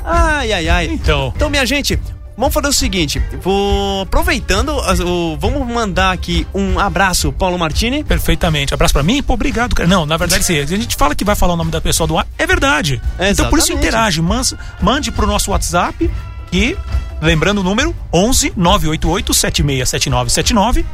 [0.04, 0.86] Ai, ai, ai.
[0.86, 1.32] Então.
[1.34, 1.98] Então, minha gente,
[2.40, 8.02] vamos fazer o seguinte: vou aproveitando, o- vamos mandar aqui um abraço, Paulo Martini.
[8.02, 8.74] Perfeitamente.
[8.74, 9.22] Abraço pra mim?
[9.22, 9.88] Pô, obrigado, cara.
[9.88, 10.58] Não, na verdade, sim.
[10.58, 12.26] A gente fala que vai falar o nome da pessoa do ar.
[12.36, 13.00] É verdade.
[13.20, 14.20] Então, por isso, interage.
[14.20, 16.10] Mans- Mande pro nosso WhatsApp
[16.52, 16.76] e,
[17.22, 20.84] lembrando o número, 11 988 767979.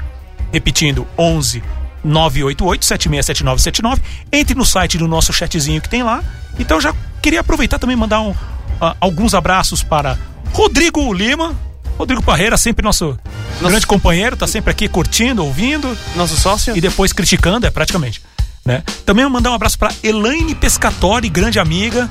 [0.52, 1.62] Repetindo, 11
[2.04, 4.02] 988 767979.
[4.32, 6.22] Entre no site do nosso chatzinho que tem lá.
[6.58, 8.34] Então, já queria aproveitar também mandar um,
[8.80, 10.16] ah, alguns abraços para
[10.52, 11.54] Rodrigo Lima.
[11.98, 13.18] Rodrigo Parreira, sempre nosso,
[13.60, 16.76] grande companheiro, tá sempre aqui curtindo, ouvindo Nosso sócio.
[16.76, 18.20] e depois criticando, é praticamente.
[18.64, 18.82] Né?
[19.06, 22.10] Também mandar um abraço pra Elaine Pescatori, grande amiga,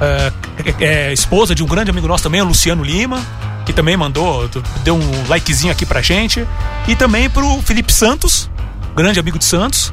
[0.00, 0.32] é,
[0.80, 3.18] é, esposa de um grande amigo nosso também, o Luciano Lima,
[3.64, 4.46] que também mandou,
[4.82, 6.46] deu um likezinho aqui pra gente.
[6.86, 8.50] E também pro Felipe Santos,
[8.94, 9.90] grande amigo de Santos.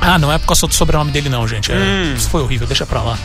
[0.00, 1.72] Ah, não é por causa do sobrenome dele, não, gente.
[1.72, 3.18] É, Isso foi horrível, deixa pra lá.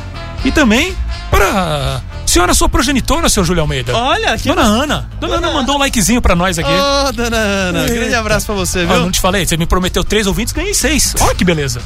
[0.44, 0.96] E também
[1.30, 3.96] pra senhora sua progenitora, seu Júlio Almeida.
[3.96, 4.48] Olha, que.
[4.50, 5.10] Dona Ana.
[5.20, 6.70] Dona Ana mandou um likezinho pra nós aqui.
[6.70, 9.00] Ô, dona Ana, grande abraço pra você, Ah, viu?
[9.02, 11.14] não te falei, você me prometeu três ouvintes, ganhei seis.
[11.20, 11.82] Olha que beleza.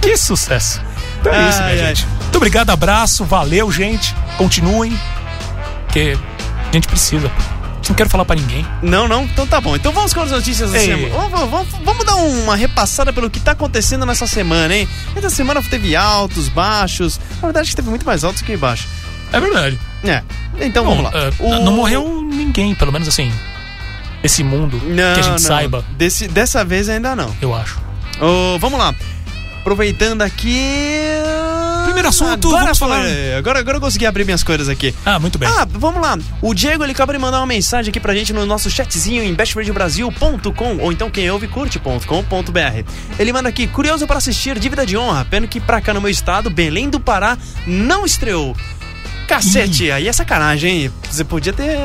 [0.00, 0.80] Que sucesso.
[1.20, 1.78] Então é Ai, isso, minha ai.
[1.78, 2.06] gente.
[2.06, 4.14] Muito obrigado, abraço, valeu, gente.
[4.36, 4.98] Continuem,
[5.86, 6.16] porque
[6.68, 7.30] a gente precisa.
[7.90, 8.64] Não quero falar pra ninguém.
[8.82, 9.24] Não, não?
[9.24, 9.74] Então tá bom.
[9.74, 10.86] Então vamos com as notícias da Ei.
[10.86, 11.28] semana.
[11.28, 14.88] Vamos, vamos- vamos dar uma repassada pelo que tá acontecendo nessa semana, hein?
[15.16, 17.18] Essa semana teve altos, baixos.
[17.42, 18.86] Na verdade, teve muito mais altos que baixos.
[19.32, 19.78] É verdade.
[20.04, 20.22] É.
[20.60, 21.18] Então Bom, vamos lá.
[21.18, 23.30] eh, O- não morreu ninguém, pelo menos assim,
[24.22, 25.38] desse mundo Não, que a gente não.
[25.38, 27.34] saiba, Desse, dessa vez ainda não.
[27.42, 27.78] eu acho.
[28.20, 28.94] Ô, vamos lá.
[29.60, 30.96] Aproveitando aqui.
[31.90, 32.88] Primeiro assunto, Agora, vamos foi.
[32.88, 33.04] falar-
[33.38, 34.94] agora, agora eu consegui abrir minhas coisas aqui.
[35.04, 35.48] Ah, muito bem.
[35.48, 36.16] Ah, vamos lá.
[36.40, 39.34] O Diego ele acaba de mandar uma mensagem aqui pra gente no nosso chatzinho em
[39.34, 42.84] bestradiobrasil.com ou então quem ouve curte.com.br.
[43.18, 46.10] Ele manda aqui, curioso para assistir Dívida de Honra, pena que pra cá no meu
[46.10, 48.56] estado, Belém do Pará, não estreou.
[49.30, 50.92] Cacete, aí é sacanagem, hein?
[51.08, 51.78] Você podia ter.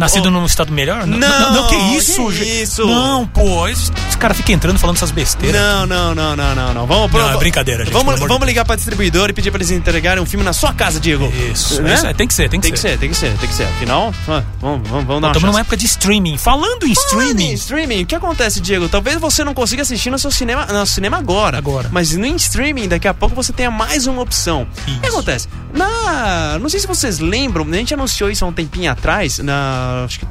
[0.00, 1.06] Nascido ô, num estado melhor?
[1.06, 2.62] Não, não, que isso, que gente?
[2.62, 2.86] isso?
[2.86, 5.60] Não, pô, esse, cara fica entrando falando essas besteiras.
[5.60, 6.86] Não, não, não, não, não, não.
[6.86, 10.22] Vamos, Não, é brincadeira, gente, Vamos, vamos ligar pra distribuidora e pedir pra eles entregarem
[10.22, 11.30] um filme na sua casa, Diego.
[11.52, 11.92] Isso, Né?
[11.92, 12.90] isso, é, tem que ser, tem que Tem que ser.
[12.92, 13.64] ser, tem que ser, tem que ser.
[13.64, 16.38] Afinal, ah, vamos, vamos, vamos dar uma Estamos numa época de streaming.
[16.38, 18.88] Falando em Falando em streaming, streaming, o que acontece, Diego?
[18.88, 21.58] Talvez você não consiga assistir no seu cinema, no cinema agora.
[21.58, 21.88] Agora.
[21.92, 24.62] Mas no streaming, daqui a pouco você tenha mais uma opção.
[24.62, 25.16] O que Isso.
[25.16, 25.48] acontece?
[25.74, 26.21] Na,
[26.60, 30.20] não sei se vocês lembram, a gente anunciou isso há um tempinho atrás, na, acho
[30.20, 30.26] que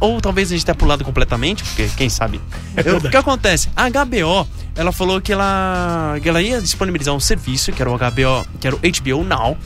[0.00, 2.40] ou talvez a gente tenha pulado completamente, porque quem sabe.
[2.76, 3.68] É Eu- o que acontece?
[3.76, 7.94] A HBO, ela falou que ela, que ela ia disponibilizar um serviço, que era o
[7.94, 9.56] HBO, que era o HBO Now.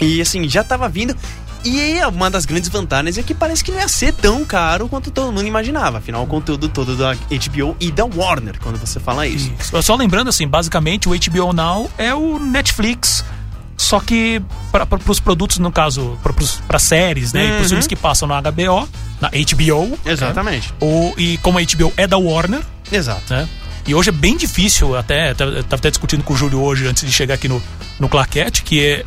[0.00, 1.14] E assim, já tava vindo.
[1.62, 5.10] E uma das grandes vantagens é que parece que não ia ser tão caro quanto
[5.10, 5.98] todo mundo imaginava.
[5.98, 9.52] Afinal, o conteúdo todo da HBO e da Warner, quando você fala isso.
[9.60, 9.82] Isso.
[9.82, 13.22] Só lembrando assim, basicamente o HBO Now é o Netflix,
[13.90, 16.16] só que para os produtos, no caso,
[16.68, 17.42] para séries, né?
[17.42, 17.62] E para Uhum.
[17.62, 18.88] os filmes que passam na HBO,
[19.20, 19.98] na HBO.
[20.06, 20.68] Exatamente.
[20.68, 22.60] né, ou, e como a HBO é da Warner,
[22.92, 23.34] Exato.
[23.34, 23.48] né?
[23.84, 27.04] E hoje é bem difícil, até tava tava até discutindo com o Júlio hoje, antes
[27.04, 27.60] de chegar aqui no,
[27.98, 29.04] no Claquete, que é,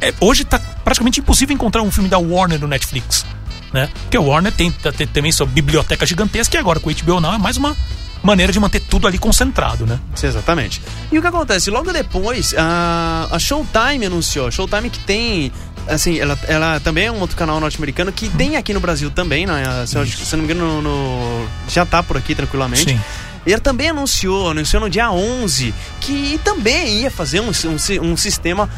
[0.00, 3.26] é- Hoje tá praticamente impossível encontrar um filme da Warner no Netflix.
[3.70, 3.90] Né?
[4.04, 7.20] Porque a Warner tem, tá- tem também sua biblioteca gigantesca e agora com o HBO
[7.20, 7.76] não é mais uma
[8.22, 9.98] maneira de manter tudo ali concentrado, né?
[10.22, 10.80] Exatamente.
[11.12, 11.70] E o que acontece?
[11.70, 14.46] Logo depois, a, a Showtime anunciou.
[14.48, 15.52] A Showtime que tem.
[15.88, 19.46] Assim, ela, ela também é um outro canal norte-americano que tem aqui no Brasil também,
[19.46, 19.84] né?
[19.86, 22.90] Se, eu, se eu não me engano, no, no- já tá por aqui tranquilamente.
[22.90, 23.00] Sim.
[23.46, 28.16] E ela também anunciou, anunciou no dia 11, que também ia fazer um, um, um
[28.16, 28.68] sistema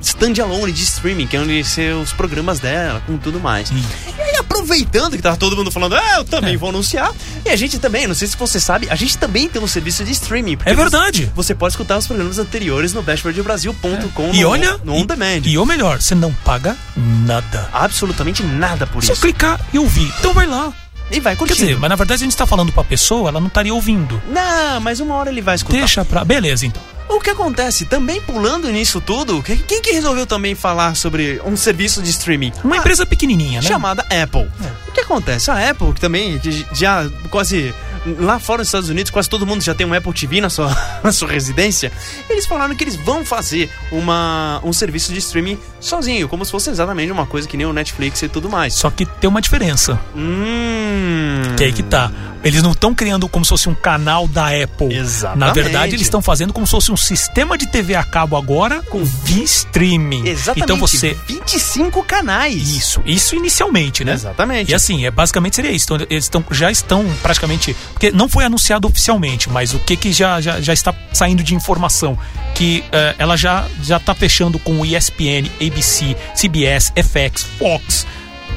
[0.00, 3.68] standalone de streaming, que é onde ia ser os programas dela, com tudo mais.
[3.68, 3.82] Sim.
[4.16, 6.56] E aí, aproveitando que tava todo mundo falando, ah, eu também É.
[6.56, 7.12] vou anunciar.
[7.44, 10.04] E a gente também, não sei se você sabe, a gente também tem um serviço
[10.04, 10.58] de streaming.
[10.64, 11.32] É verdade.
[11.34, 15.42] Você, pode escutar os programas anteriores no bashbirdbrasil.com E no, olha, no On Demand.
[15.44, 17.68] E, e o melhor, você não paga nada.
[17.72, 19.22] Absolutamente nada por Só isso.
[19.22, 20.12] clicar e ouvir.
[20.20, 20.72] Então vai lá.
[21.10, 21.60] E vai Quer curtindo.
[21.60, 24.20] dizer, mas na verdade a gente tá falando pra pessoa, ela não estaria ouvindo.
[24.28, 25.78] Não, mas uma hora ele vai escutar.
[25.78, 26.24] Deixa pra.
[26.24, 26.82] Beleza, então.
[27.08, 27.86] O que acontece?
[27.86, 32.52] Também pulando nisso tudo, que- quem que resolveu também falar sobre um serviço de streaming?
[32.62, 33.66] Uma Ah, empresa pequenininha, né?
[33.66, 34.46] chamada Apple.
[34.86, 35.50] O que acontece?
[35.50, 37.74] A Apple, que também que já quase
[38.18, 40.74] lá fora nos Estados Unidos, quase todo mundo já tem um Apple TV na sua,
[41.02, 41.92] na sua residência.
[42.28, 46.70] Eles falaram que eles vão fazer uma, um serviço de streaming sozinho, como se fosse
[46.70, 48.74] exatamente uma coisa que nem o Netflix e tudo mais.
[48.74, 49.98] Só que tem uma diferença.
[50.16, 51.42] Hum.
[51.56, 52.10] Que é aí que tá.
[52.44, 54.94] Eles não estão criando como se fosse um canal da Apple.
[54.94, 55.38] Exatamente.
[55.40, 58.80] Na verdade, eles estão fazendo como se fosse um sistema de TV a cabo agora
[58.82, 60.26] com via streaming.
[60.26, 60.62] Exatamente.
[60.64, 61.16] Então você.
[61.26, 62.54] 25 canais.
[62.76, 64.12] Isso, isso inicialmente, né?
[64.12, 64.70] Exatamente.
[64.70, 65.86] E assim, é, basicamente seria isso.
[65.92, 67.74] Então, eles estão, já estão praticamente.
[67.92, 71.54] Porque não foi anunciado oficialmente, mas o que, que já, já, já está saindo de
[71.54, 72.16] informação?
[72.54, 78.06] Que eh, ela já, já está fechando com o ESPN, ABC, CBS, FX, Fox,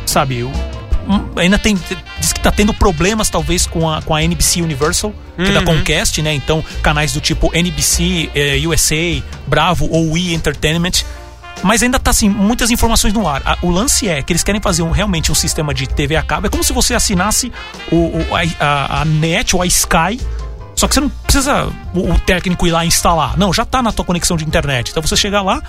[0.05, 0.80] sabe, o-
[1.35, 1.77] ainda tem.
[2.19, 5.61] Diz que tá tendo problemas, talvez, com a, com a NBC Universal, que é da
[5.63, 6.33] Comcast, né?
[6.33, 11.03] Então, canais do tipo NBC, eh, USA, Bravo ou We Entertainment.
[11.63, 13.59] Mas ainda tá assim, muitas informações no ar.
[13.61, 16.47] O lance é que eles querem fazer um- realmente um sistema de TV a cabo.
[16.47, 17.51] É como se você assinasse
[17.91, 18.27] o, o-
[18.59, 20.19] a, a- net ou a Sky.
[20.75, 23.37] Só que você não precisa o, técnico ir lá instalar.
[23.37, 24.89] Não, já tá na tua conexão de internet.
[24.89, 25.61] Então você chega lá,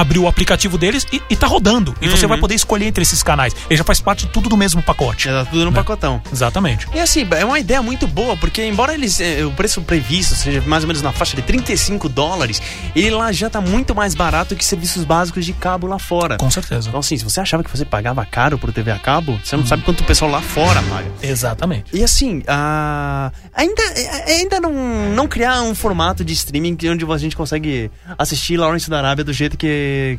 [0.00, 1.94] abrir o aplicativo deles e, e tá rodando.
[2.00, 3.54] E você vai poder escolher entre esses canais.
[3.68, 5.28] Ele já faz parte de tudo do mesmo pacote.
[5.28, 6.20] Tá tudo no pacotão.
[6.32, 6.86] Exatamente.
[6.94, 10.60] E assim, é uma ideia muito boa, porque embora eles, eh, o preço previsto seja
[10.66, 12.60] mais ou menos na faixa de 35 dólares,
[12.94, 16.36] ele lá já tá muito mais barato que serviços básicos de cabo lá fora.
[16.36, 16.88] Com certeza.
[16.88, 19.66] Então assim, se você achava que você pagava caro por TV a cabo, você não
[19.66, 21.10] sabe quanto o pessoal lá fora paga.
[21.22, 21.96] Exatamente.
[21.96, 24.72] E assim, ah, ainda, eh, ainda não,
[25.14, 29.32] não criar um formato de streaming onde a gente consegue assistir Lawrence da Arábia do
[29.32, 29.66] jeito que,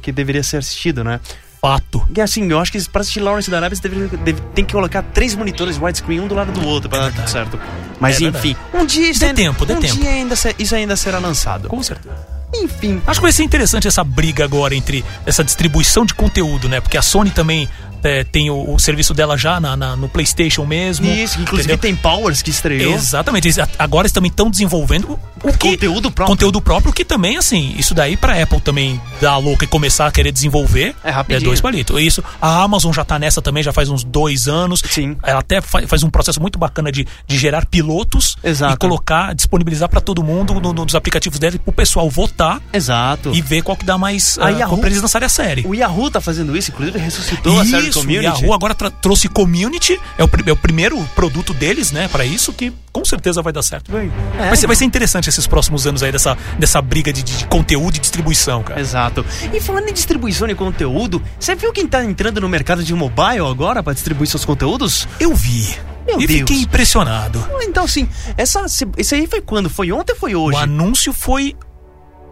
[0.02, 1.20] que deveria ser assistido, né?
[1.62, 2.08] Fato.
[2.16, 4.72] E assim, eu acho que pra assistir Lawrence da Arábia você deve, deve- tem que
[4.74, 7.60] colocar três monitores widescreen um do lado do outro pra dar tudo certo.
[8.00, 9.94] Mas É enfim, um dia isso Dê ainda, tempo, dê um tempo.
[9.96, 11.68] dia ainda isso ainda será lançado.
[11.68, 12.16] Com certeza.
[12.54, 16.82] Enfim, Acho que vai ser interessante essa briga agora entre essa distribuição de conteúdo, né?
[16.82, 17.68] Porque a Sony também
[18.02, 21.06] é, tem o, o serviço dela já na, na- no PlayStation mesmo.
[21.06, 21.78] isso, inclusive entendeu?
[21.78, 22.94] tem Powers que estreou.
[22.94, 23.48] Exatamente.
[23.50, 26.36] Eles agora eles também estão desenvolvendo o que, Conteúdo próprio.
[26.36, 30.12] Conteúdo próprio que também, assim, isso daí pra Apple também dar louca e começar a
[30.12, 30.96] querer desenvolver.
[31.04, 31.44] É rapidinho.
[31.50, 32.02] dois palitos.
[32.02, 32.24] Isso.
[32.42, 34.82] A Amazon já tá nessa também já faz uns dois anos.
[34.90, 35.18] Sim.
[35.22, 38.76] Ela até fa- faz um processo muito bacana de, de gerar pilotos Exato.
[38.76, 42.39] e colocar, disponibilizar pra todo mundo no- nos aplicativos dela e pro pessoal votar
[42.74, 43.32] Exato.
[43.34, 44.38] e ver qual que dá mais.
[44.40, 45.66] A ah, pra eles lançarem a série.
[45.66, 48.42] O Yahoo tá fazendo isso, inclusive ressuscitou a série Isso, o Community.
[48.44, 52.72] Yahoo agora trouxe Community, é o, é o primeiro produto deles, né, Pra isso, que
[52.92, 53.92] com certeza vai dar certo.
[53.92, 54.48] Vai, É.
[54.48, 57.96] vai, ser, vai ser interessante esses próximos anos aí dessa, dessa briga de, de conteúdo
[57.96, 58.80] e distribuição, cara.
[58.80, 59.26] Exato.
[59.54, 63.46] E falando em distribuição de conteúdo, você viu quem tá entrando no mercado de mobile
[63.50, 65.08] agora pra distribuir seus conteúdos?
[65.20, 65.78] Eu vi.
[66.06, 66.40] Meu e Deus.
[66.40, 67.44] fiquei impressionado.
[67.62, 68.66] Então, assim, essa,
[68.98, 69.70] isso aí foi quando?
[69.70, 70.58] Foi ontem ou foi hoje?
[70.58, 71.56] O anúncio foi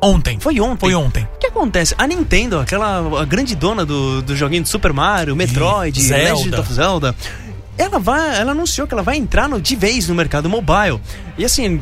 [0.01, 0.39] ontem.
[0.39, 0.79] Foi ontem.
[0.79, 1.27] Foi ontem.
[1.36, 1.95] O que acontece?
[1.97, 6.33] A Nintendo, aquela a grande dona do, do joguinho de Super Mario, Metroid, Zelda.
[6.33, 7.15] Legend of Zelda,
[7.77, 10.99] ela vai, ela anunciou que ela vai entrar no, de vez no mercado mobile.
[11.38, 11.81] E assim,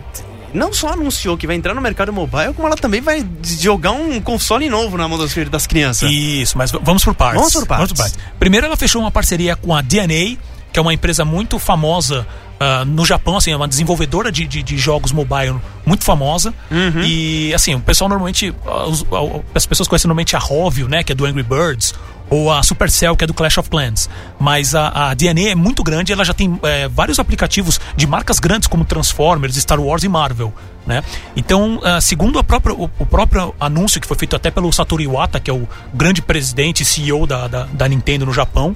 [0.53, 3.25] não só anunciou que vai entrar no mercado mobile, como ela também vai
[3.59, 6.09] jogar um console novo na mão das, das crianças.
[6.11, 7.37] Isso, mas v- vamos por partes.
[7.39, 7.91] Vamos por partes.
[8.39, 10.37] Primeiro, ela fechou uma parceria com a DNA,
[10.71, 12.27] que é uma empresa muito famosa
[12.59, 16.53] ah, no Japão, assim, é uma desenvolvedora de, de, de jogos mobile muito famosa.
[16.71, 17.01] Uhum.
[17.03, 18.53] E, assim, o pessoal normalmente.
[18.65, 21.93] ah, os- ah, as pessoas conhecem normalmente a Rovio, né, que é do Angry Birds.
[22.27, 24.09] Ou a Supercell, que é do Clash of Clans.
[24.39, 28.39] Mas a, a DNA é muito grande, ela já tem eh, vários aplicativos de marcas
[28.39, 30.51] grandes como Transformers, Star Wars e Marvel.
[30.87, 31.03] Né?
[31.35, 35.03] Então, ah, segundo a própria, o, o próprio anúncio que foi feito até pelo Satoru
[35.03, 38.75] Iwata, que é o grande presidente e CEO da, da, da Nintendo no Japão,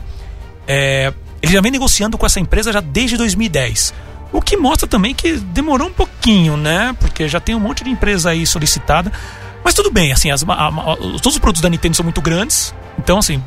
[0.68, 3.93] é, ele já vem negociando com essa empresa já desde 2010.
[4.32, 6.95] O que mostra também que demorou um pouquinho, né?
[6.99, 9.12] Porque já tem um monte de empresa aí solicitada.
[9.63, 12.73] Mas tudo bem, assim, as- a- a- todos os produtos da Nintendo são muito grandes.
[12.97, 13.43] Então, assim,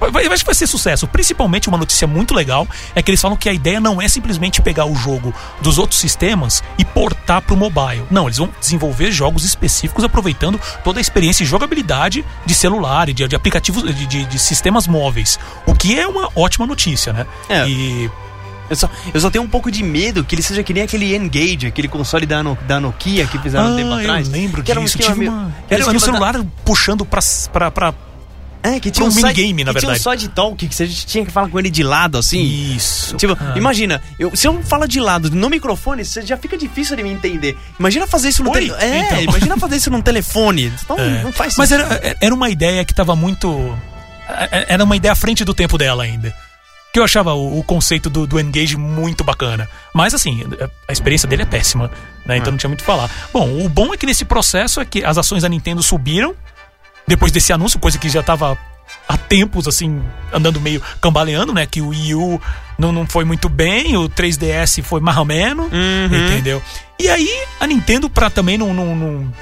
[0.00, 1.06] vai, vai- acho que vai ser sucesso.
[1.06, 4.60] Principalmente uma notícia muito legal é que eles falam que a ideia não é simplesmente
[4.62, 8.04] pegar o jogo dos outros sistemas e portar pro mobile.
[8.10, 13.12] Não, eles vão desenvolver jogos específicos aproveitando toda a experiência e jogabilidade de celular e
[13.12, 15.38] de, de aplicativos, de, de- de sistemas móveis.
[15.66, 17.26] O que é uma ótima notícia, né?
[17.48, 17.68] É.
[17.68, 18.10] E
[18.70, 21.16] Eu só, eu só tenho um pouco de medo que ele seja que nem aquele
[21.16, 24.26] Engage, aquele console da, No- da Nokia que fizeram um tempo ah, atrás.
[24.26, 24.98] eu lembro que era um disso.
[25.00, 25.54] esquema uma...
[25.70, 27.94] era Era um esquema da- celular puxando pra, pra, pra...
[28.62, 30.00] É, que tinha um um, minigame, na que verdade.
[30.02, 32.40] Tinha um side talk que você tinha que falar com ele de lado, assim.
[32.42, 33.16] Isso.
[33.16, 33.54] Tipo, Ah.
[33.56, 37.10] imagina, eu, se eu falo de lado no microfone, você já fica difícil de me
[37.10, 37.56] entender.
[37.78, 38.82] Imagina fazer isso no telefone.
[38.82, 39.20] É, Então.
[39.22, 40.72] imagina fazer isso num telefone.
[40.84, 41.22] Então É.
[41.22, 41.92] não faz Mas sentido.
[41.92, 43.48] era, era uma ideia que tava muito.
[44.50, 46.34] é- Era uma ideia à frente do tempo dela ainda.
[46.92, 49.68] Que eu achava o, o conceito do, do Engage muito bacana.
[49.94, 50.42] Mas assim,
[50.88, 51.90] a experiência dele é péssima,
[52.26, 52.36] né?
[52.38, 53.10] Então não tinha muito o que falar.
[53.32, 56.34] Bom, o bom é que nesse processo é que as ações da Nintendo subiram
[57.08, 58.56] depois desse anúncio, coisa que já tava
[59.08, 61.66] há tempos, assim, andando meio cambaleando, né?
[61.66, 62.40] Que o Wii U
[62.78, 65.66] não, não foi muito bem, o 3DS foi mais ou menos,
[66.06, 66.62] entendeu?
[66.98, 69.32] E aí a Nintendo, pra também não, não, não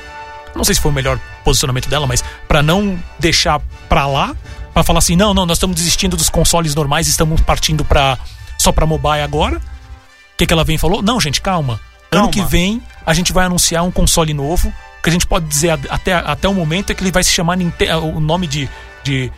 [0.54, 4.34] não sei se foi o melhor posicionamento dela, mas pra não deixar pra lá,
[4.72, 8.18] pra falar assim, não, não, nós estamos desistindo dos consoles normais, estamos partindo para
[8.58, 9.58] só pra mobile agora.
[9.58, 11.02] O que que ela vem e falou?
[11.02, 11.80] Não, gente, calma.
[12.10, 12.30] Ano Calma.
[12.30, 14.72] que vem a gente vai anunciar um console novo,
[15.06, 17.56] que a gente pode dizer até, até o momento é que ele vai se chamar
[17.56, 18.68] Ninte- o nome de,
[19.04, 19.30] de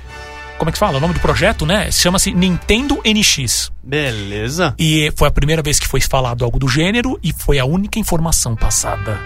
[0.59, 0.97] como é que fala?
[0.97, 1.91] O nome do projeto, né?
[1.93, 3.71] Chama-se Nintendo NX.
[3.85, 4.75] Beleza.
[4.79, 7.99] E foi a primeira vez que foi falado algo do gênero e foi a única
[7.99, 9.21] informação passada.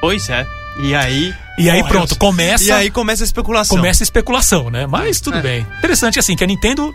[0.00, 0.46] Pois é.
[0.82, 1.34] E aí.
[1.58, 3.76] E aí pronto, começa E aí começa a especulação.
[3.76, 4.86] começa a especulação, né?
[4.86, 5.42] Mas tudo É.
[5.42, 5.66] bem.
[5.78, 6.94] Interessante assim que a Nintendo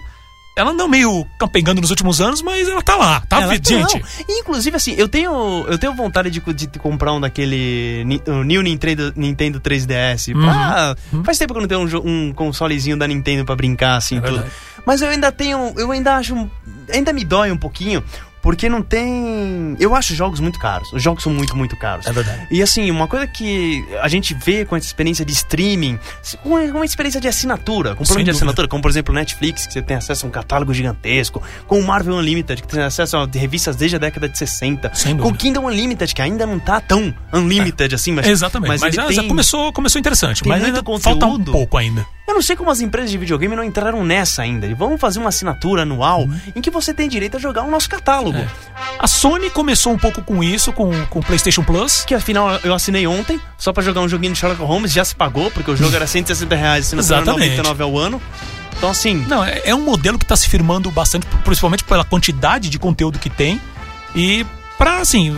[0.56, 3.42] ela andou meio campengando nos últimos anos, mas ela tá lá, tá?
[3.42, 4.02] Ela- gente, não.
[4.28, 8.62] E, Inclusive, assim, eu tenho, eu tenho vontade de, de comprar um daquele o New
[8.62, 10.34] Nintendo, Nintendo 3DS.
[10.34, 14.18] pra- Faz tempo que eu não tenho um, um consolezinho da Nintendo pra brincar, assim,
[14.18, 14.44] É tudo.
[14.86, 15.74] Mas eu ainda tenho.
[15.78, 16.34] Eu ainda acho.
[16.36, 16.50] um-
[16.92, 18.04] Ainda me dói um pouquinho.
[18.42, 19.76] Porque não tem.
[19.80, 20.92] Eu acho jogos muito caros.
[20.94, 22.08] Os jogos são muito, muito caros.
[22.08, 22.48] É verdade.
[22.50, 26.00] E assim, uma coisa que a gente vê com essa experiência de streaming,
[26.42, 29.82] com uma experiência de assinatura, com plano de assinatura, como por exemplo Netflix, que você
[29.82, 33.76] tem acesso a um catálogo gigantesco, com o Marvel Unlimited, que tem acesso a revistas
[33.76, 35.34] desde a década de 60, Sem com o.
[35.34, 38.28] Kingdom Unlimited, que ainda não tá tão unlimited assim, mas.
[38.28, 38.70] Exatamente.
[38.70, 41.52] Mas, ele já, tem- já começou, começou interessante, mas ainda falta um conteúdo.
[41.52, 42.06] pouco ainda.
[42.28, 44.66] Eu não sei como as empresas de videogame não entraram nessa ainda.
[44.66, 46.40] E vamos fazer uma assinatura anual Uhum.
[46.56, 48.38] em que você tem direito a jogar o nosso catálogo.
[48.38, 48.48] É.
[49.00, 52.06] A Sony começou um pouco com isso, com o PlayStation Plus.
[52.06, 55.14] Que afinal eu assinei ontem, só pra jogar um joguinho de Sherlock Holmes, já se
[55.16, 57.58] pagou, porque o jogo era 160 reais, assinatura Exatamente.
[57.58, 58.22] 99 ao ano.
[58.78, 62.70] Então assim, Não, é, é um modelo que está se firmando bastante, principalmente pela quantidade
[62.70, 63.60] de conteúdo que tem.
[64.16, 64.46] E
[64.82, 65.32] pra, assim,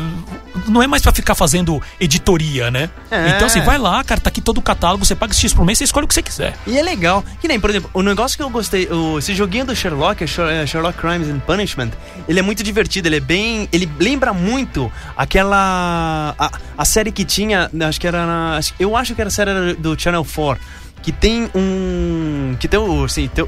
[0.70, 2.90] não é mais pra ficar fazendo editoria, né?
[3.12, 3.32] É.
[3.32, 5.78] Então, assim, vai lá, cara, tá aqui todo o catálogo, você paga X por mês,
[5.78, 6.54] você escolhe o que você quiser.
[6.66, 7.26] E é legal.
[7.42, 10.62] Que nem, por exemplo, o negócio que eu gostei, o, esse joguinho do Sherlock, é
[10.62, 11.90] é Sherlock Crimes and Punishment,
[12.26, 13.68] ele é muito divertido, ele é bem.
[13.74, 16.34] Ele lembra muito aquela.
[16.40, 18.62] A, a série que tinha, acho que era na.
[18.80, 20.64] Eu acho que era a série do Channel 4,
[21.02, 22.56] que tem um.
[22.62, 23.04] Que tem o.
[23.04, 23.46] Assim, tem,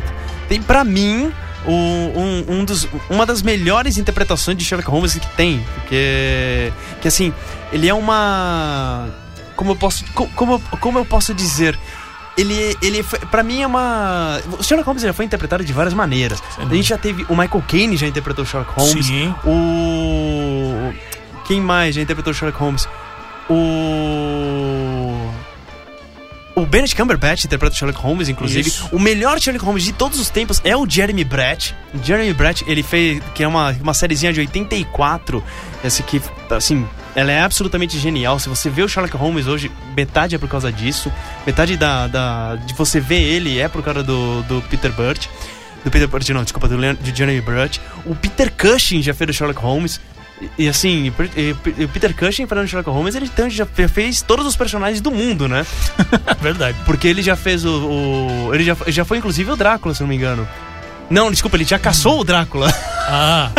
[0.50, 1.32] tem pra mim.
[1.68, 5.64] O- um, um dos, uma das melhores interpretações de Sherlock Holmes que tem.
[5.76, 6.72] Porque.
[7.02, 7.34] Que assim,
[7.72, 9.08] ele é uma.
[9.56, 10.04] Como eu posso.
[10.14, 11.78] co- Como, como eu posso dizer?
[12.38, 14.42] ele, ele foi, pra mim é uma.
[14.60, 16.44] O Sherlock Holmes já foi interpretado de várias maneiras.
[16.58, 17.24] A gente já teve.
[17.30, 19.06] O Michael Caine já interpretou o Sherlock Holmes.
[19.06, 19.34] Sim.
[19.46, 20.94] O.
[21.46, 22.88] Quem mais já interpretou o Sherlock Holmes?
[23.50, 23.54] O.
[26.56, 28.70] O Benedict Cumberbatch interpreta o Sherlock Holmes, inclusive.
[28.70, 28.88] Isso.
[28.94, 31.76] O melhor Sherlock Holmes de todos os tempos é o Jeremy Brett.
[31.94, 35.44] O Jeremy Brett, ele fez, que é uma, uma sériezinha de 84,
[35.84, 38.40] esse que, assim, ela é absolutamente genial.
[38.40, 41.12] Se você vê o Sherlock Holmes hoje, metade é por causa disso.
[41.46, 45.28] Metade da, da de você ver ele é por causa do, do Peter Burt.
[45.84, 47.82] Do Peter Burt, não, desculpa, do, Leon, de Jeremy Brett.
[48.06, 50.00] O Peter Cushing já fez o Sherlock Holmes.
[50.42, 54.56] E, e assim, o Peter Cushing fazendo Sherlock Holmes, ele já fe- fez todos os
[54.56, 55.66] personagens do mundo, né?
[56.42, 56.78] Verdade.
[56.86, 57.70] Porque ele já fez o.
[58.50, 60.48] o- ele já, já foi inclusive o Drácula, se não me engano.
[61.10, 62.74] Não, desculpa, ele já caçou o Drácula.
[63.08, 63.52] Ah,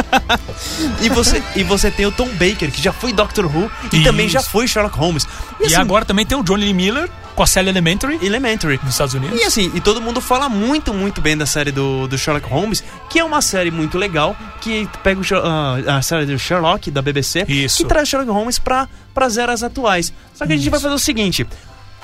[1.01, 4.29] e, você, e você tem o Tom Baker, que já foi Doctor Who e também
[4.29, 4.51] já Isso.
[4.51, 5.27] foi Sherlock Holmes.
[5.61, 8.81] E, e assim, agora também tem o Johnny Lee Miller com a série Elementary Elementary.
[8.83, 9.39] nos Estados Unidos.
[9.39, 12.83] E assim, e todo mundo fala muito, muito bem da série do, do Sherlock Holmes,
[13.11, 17.03] que é uma série muito legal, que pega o ah, a série do Sherlock, da
[17.03, 17.77] BBC, Isso.
[17.77, 20.13] que traz Sherlock Holmes pra, pras eras atuais.
[20.35, 21.47] Só que a gente vai fazer o seguinte.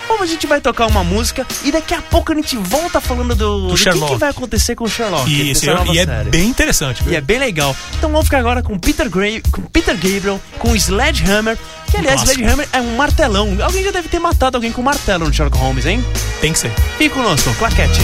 [0.07, 3.35] Como a gente vai tocar uma música e daqui a pouco a gente volta falando
[3.35, 4.12] do, do, que, Sherlock.
[4.12, 5.51] que vai acontecer com o Sherlock.
[5.51, 6.31] Isso, e é série.
[6.31, 7.12] bem interessante, viu?
[7.12, 7.75] E é bem legal.
[7.97, 11.57] Então vamos ficar agora com Peter, Gra com Peter Gabriel, com Sledgehammer,
[11.91, 12.41] que aliás, Clássico.
[12.41, 13.57] Sledgehammer é um martelão.
[13.62, 16.05] Alguém já deve ter matado alguém com martelo no Sherlock Holmes, hein?
[16.41, 16.73] Tem que ser.
[16.99, 18.01] Fique conosco, claquete.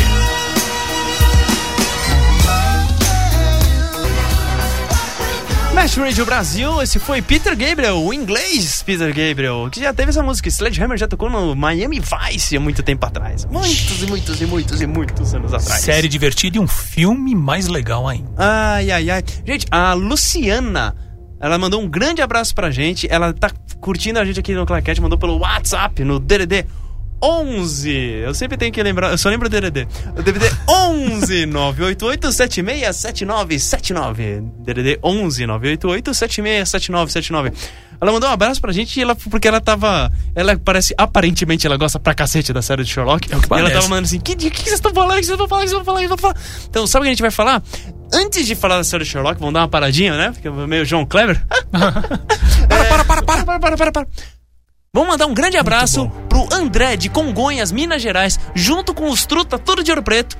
[5.74, 10.22] Mesh Radio Brasil, esse foi Peter Gabriel, o inglês Peter Gabriel, que já teve essa
[10.22, 10.48] música.
[10.48, 13.44] Sledgehammer já tocou no Miami Vice há muito tempo atrás.
[13.44, 15.80] Muitos e muitos e muitos e muitos anos atrás.
[15.80, 18.28] Série divertida e um filme mais legal ainda.
[18.36, 19.22] Ai, ai, ai.
[19.46, 20.96] Gente, a Luciana,
[21.40, 23.06] ela mandou um grande abraço pra gente.
[23.10, 23.50] Ela tá
[23.80, 26.66] curtindo a gente aqui no Claquete, mandou pelo WhatsApp, no DDD
[27.22, 27.90] 11.
[28.24, 29.86] Eu sempre tenho que lembrar, eu só lembro o DDD.
[30.16, 34.42] O DDD 11 988 767979.
[34.64, 37.52] DDD 11 988 767979.
[38.00, 40.10] Ela mandou um abraço pra gente ela, porque ela tava.
[40.34, 40.94] Ela parece.
[40.96, 43.32] Aparentemente ela gosta pra cacete da série de Sherlock.
[43.32, 45.16] É o que e ela tava mandando assim: que, que, que vocês estão falando?
[45.16, 45.62] O que vocês vão falar?
[45.62, 46.00] Que vocês vão falar?
[46.00, 46.36] Que vocês vão falar?
[46.68, 47.62] Então, sabe o que a gente vai falar?
[48.12, 50.32] Antes de falar da série de Sherlock, vamos dar uma paradinha, né?
[50.32, 51.44] Fica meio João Clever.
[52.68, 54.06] para, para, para, para, para, para, para, para.
[54.92, 59.58] Vamos mandar um grande abraço pro André de Congonhas, Minas Gerais, junto com os Truta,
[59.58, 60.36] tudo de Ouro Preto.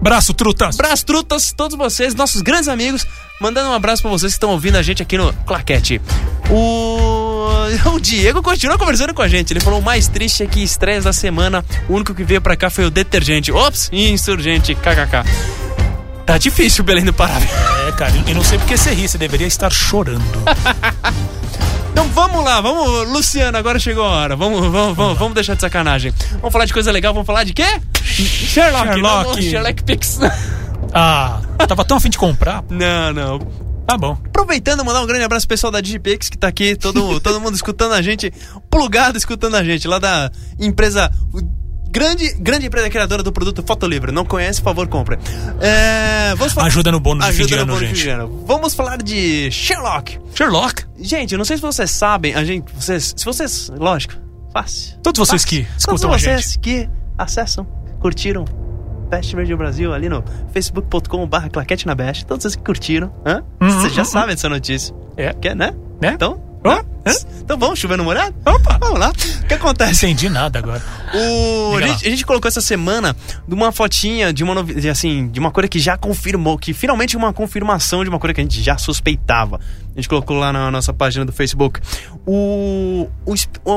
[0.00, 0.78] Braço, trutas!
[0.78, 3.06] Abraço, trutas, todos vocês, nossos grandes amigos.
[3.40, 6.00] Mandando um abraço pra vocês que estão ouvindo a gente aqui no Claquete.
[6.50, 7.48] O...
[7.94, 9.52] o Diego continuou conversando com a gente.
[9.52, 12.56] Ele falou: o mais triste é que estresse da semana, o único que veio pra
[12.56, 13.52] cá foi o detergente.
[13.52, 15.24] Ops, insurgente, kkk.
[16.26, 17.34] Tá difícil, Belém do Pará.
[17.88, 20.24] É, cara, e não sei porque você ri, você deveria estar chorando.
[21.94, 24.34] Então vamos lá, vamos, Luciano, agora chegou a hora.
[24.34, 26.12] Vamos, vamos, vamos, vamos deixar de sacanagem.
[26.40, 27.80] Vamos falar de coisa legal, vamos falar de quê?
[28.02, 29.00] Sherlock, Sherlock.
[29.00, 30.18] Não, Sherlock Pix.
[30.96, 32.62] Ah, tava tão afim de comprar.
[32.70, 33.38] Não, não.
[33.86, 34.16] Tá bom.
[34.26, 37.54] Aproveitando, mandar um grande abraço pro pessoal da Digipix que tá aqui, todo, todo mundo
[37.54, 38.32] escutando a gente,
[38.70, 41.10] plugado escutando a gente, lá da empresa
[41.94, 44.10] Grande, grande empresa criadora do produto Fotolivre.
[44.10, 45.16] Não conhece, por favor, compra.
[45.60, 48.02] É, vamos falar- Ajuda no bônus de fim de Ajuda no ano, de gente.
[48.02, 48.44] de ano.
[48.46, 50.18] Vamos falar de Sherlock.
[50.34, 50.84] Sherlock.
[50.98, 54.14] Gente, eu não sei se vocês sabem, a gente, vocês, se vocês, lógico,
[54.52, 54.98] fácil.
[55.04, 55.48] Todos vocês Fácil.
[55.62, 56.58] que Todos escutam a vocês gente.
[56.58, 57.64] que acessam,
[58.00, 58.44] curtiram
[59.08, 62.26] Best Radio Brasil ali no facebook.com/barra claquete na Best.
[62.26, 63.44] Todos vocês que curtiram, hã?
[63.62, 64.08] Uhum, Vocês já uhum.
[64.08, 64.92] sabem dessa notícia.
[65.16, 65.32] É.
[65.34, 65.72] Quer, né?
[66.00, 66.12] Né?
[66.14, 66.80] Então, Hã?
[67.40, 68.34] então vamos chover no molhado?
[68.46, 68.78] Opa.
[68.78, 69.10] Vamos lá.
[69.42, 70.06] O que acontece?
[70.06, 70.82] Entendi nada agora.
[71.14, 73.14] O, a, gente, a gente colocou essa semana
[73.46, 76.72] de uma fotinha de uma novi- de, assim, de uma coisa que já confirmou, que
[76.72, 79.60] finalmente uma confirmação de uma coisa que a gente já suspeitava.
[79.94, 81.80] A gente colocou lá na nossa página do Facebook.
[82.26, 83.34] O, o,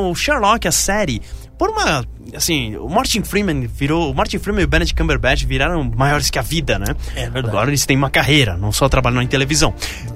[0.09, 1.21] o Sherlock, a série,
[1.57, 2.05] por uma.
[2.35, 4.11] Assim, o Martin Freeman virou.
[4.11, 6.95] O Martin Freeman e o Benedict Cumberbatch viraram maiores que a vida, né?
[7.15, 7.47] É verdade.
[7.47, 9.73] Agora eles têm uma carreira, não só trabalham em televisão.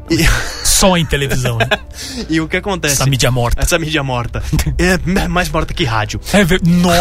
[0.10, 0.18] E,
[0.64, 1.68] Só em televisão, né?
[2.30, 2.96] e o que acontece?
[2.96, 3.62] Essa mídia morta.
[3.62, 4.44] Essa mídia morta.
[4.78, 6.20] É mais morta que rádio.
[6.34, 6.60] É ver...
[6.64, 6.92] Nó.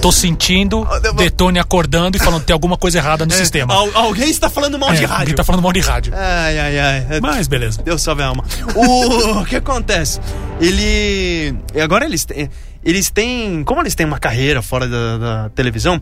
[0.00, 0.86] Tô sentindo
[1.16, 3.74] Detone acordando e falando que tem alguma coisa errada no sistema.
[3.74, 5.34] Al- alguém está falando mal É, de alguém rádio.
[5.34, 6.12] tá falando mal de rádio.
[6.16, 7.06] Ai, ai, ai.
[7.10, 7.82] É- Mas beleza.
[7.82, 8.44] Deus salve a alma.
[8.74, 10.20] O, o que acontece?
[10.60, 11.54] Ele.
[11.82, 12.48] Agora eles têm.
[12.84, 13.64] Eles têm.
[13.64, 16.00] Como eles têm uma carreira fora da, da televisão,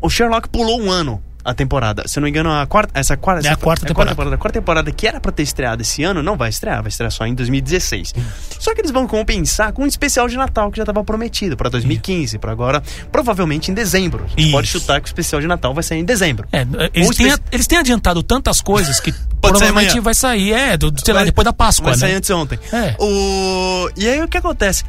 [0.00, 2.06] o Sherlock pulou um ano a temporada.
[2.06, 2.98] Se eu não me engano, a quarta.
[2.98, 4.34] Essa quarta, É a essa- quarta temporada.
[4.34, 7.10] A quarta temporada que era pra ter estreado esse ano, não vai estrear, vai estrear
[7.10, 8.14] só em 2016.
[8.58, 11.68] Só que eles vão compensar com um especial de Natal que já estava prometido pra
[11.68, 14.24] 2015, pra agora, provavelmente em dezembro.
[14.24, 14.50] A gente Isso.
[14.52, 16.46] pode chutar que o especial de Natal vai sair em dezembro.
[16.52, 20.76] É, eles, têm, espe- eles têm adiantado tantas coisas que sair provavelmente vai sair, é,
[20.76, 22.16] do, sei lá, Vai- depois da Páscoa, Vai sair né?
[22.18, 22.58] antes de ontem.
[22.72, 22.94] É.
[22.98, 23.90] O...
[23.96, 24.84] E aí o que acontece?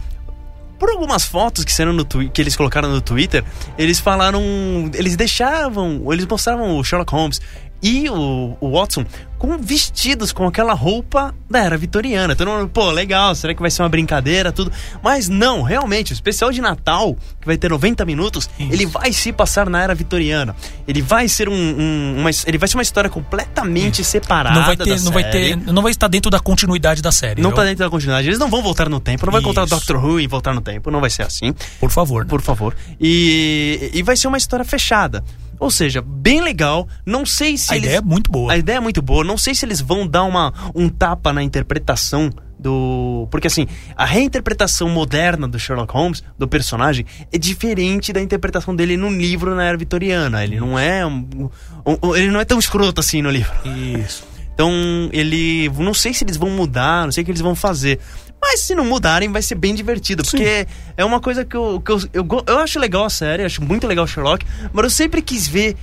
[0.84, 3.42] Por algumas fotos que, saíram no que eles colocaram no Twitter,
[3.78, 4.42] eles falaram.
[4.94, 6.12] Eles deixavam.
[6.12, 7.40] Eles mostravam o Sherlock Holmes
[7.84, 9.06] e o, o Watson
[9.38, 12.34] com vestidos com aquela roupa da era vitoriana.
[12.34, 14.72] Todo mundo, pô, legal, será que vai ser uma brincadeira, tudo?
[15.04, 19.34] Mas não, realmente, o especial de Natal, que vai ter 90 minutos, ele vai se
[19.34, 20.56] passar na era vitoriana.
[20.88, 24.58] Ele vai ser um, um- uma, ele vai ser uma história completamente separada.
[24.58, 25.58] Não vai ter, da não vai série.
[25.58, 27.42] ter, não vai estar dentro da continuidade da série.
[27.42, 28.26] Não Eu- tá dentro da continuidade.
[28.30, 29.26] Eles não vão voltar no tempo.
[29.26, 29.76] Não vai encontrar o Isso.
[29.76, 30.90] Doctor Who e voltar no tempo.
[30.90, 31.54] Não vai ser assim.
[31.82, 32.24] Por favor.
[32.24, 32.30] né?
[32.30, 32.74] Por favor.
[32.98, 35.22] E, e vai ser uma história fechada.
[35.64, 36.88] Ou seja, bem legal.
[37.06, 37.86] Não sei se A eles...
[37.88, 38.52] ideia é muito boa.
[38.52, 39.24] A ideia é muito boa.
[39.24, 43.28] Não sei se eles vão dar uma, um tapa na interpretação do.
[43.32, 48.98] Porque assim, a reinterpretação moderna do Sherlock Holmes, do personagem, é diferente da interpretação dele
[48.98, 50.44] no livro na era vitoriana.
[50.44, 51.06] Ele não é.
[51.06, 51.50] um-
[51.86, 53.52] um- ele não é tão escroto assim no livro.
[53.66, 54.24] Isso.
[54.54, 54.72] Então,
[55.12, 55.70] ele.
[55.80, 58.00] Não sei se eles vão mudar, não sei o que eles vão fazer.
[58.46, 60.22] Mas se não mudarem, vai ser bem divertido.
[60.24, 60.68] Porque
[60.98, 63.88] é uma coisa que eu, que eu, eu, eu acho legal a série, acho muito
[63.88, 65.78] legal o Sherlock, mas eu sempre quis ver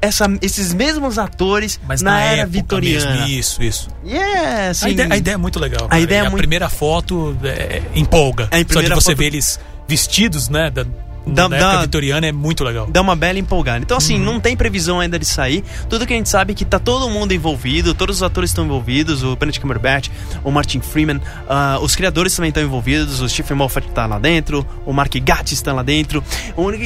[0.00, 3.12] essa, esses mesmos atores Mas na, na, era vitoriana.
[3.12, 3.26] mesmo.
[3.28, 3.88] Isso, isso.
[4.06, 5.86] É, assim, a, ideia, a ideia é muito legal.
[5.90, 8.48] A ideia é a muito- primeira foto é, empolga.
[8.50, 10.70] É, em Só de primeira você foto- ver eles vestidos, né?
[10.70, 10.84] Da,
[11.26, 12.86] Da- da, época vitoriana é muito legal.
[12.86, 13.80] dá uma bela empolgada.
[13.80, 15.64] Então, assim, não tem previsão ainda de sair.
[15.88, 18.64] Tudo que a gente sabe é que tá todo mundo envolvido, todos os atores estão
[18.64, 20.08] envolvidos, o Benedict Cumberbatch,
[20.44, 24.64] o Martin Freeman, ah, os criadores também estão envolvidos, o Stephen Moffat tá lá dentro,
[24.86, 26.22] o Mark Gatiss tá lá dentro.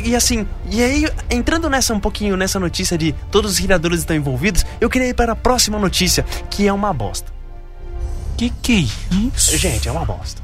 [0.04, 4.16] E assim, e aí, entrando nessa um pouquinho, nessa notícia de todos os criadores estão
[4.16, 7.30] envolvidos, eu queria ir para a próxima notícia, que é uma bosta.
[8.38, 9.58] Que que é isso?
[9.58, 10.40] Gente, é uma bosta.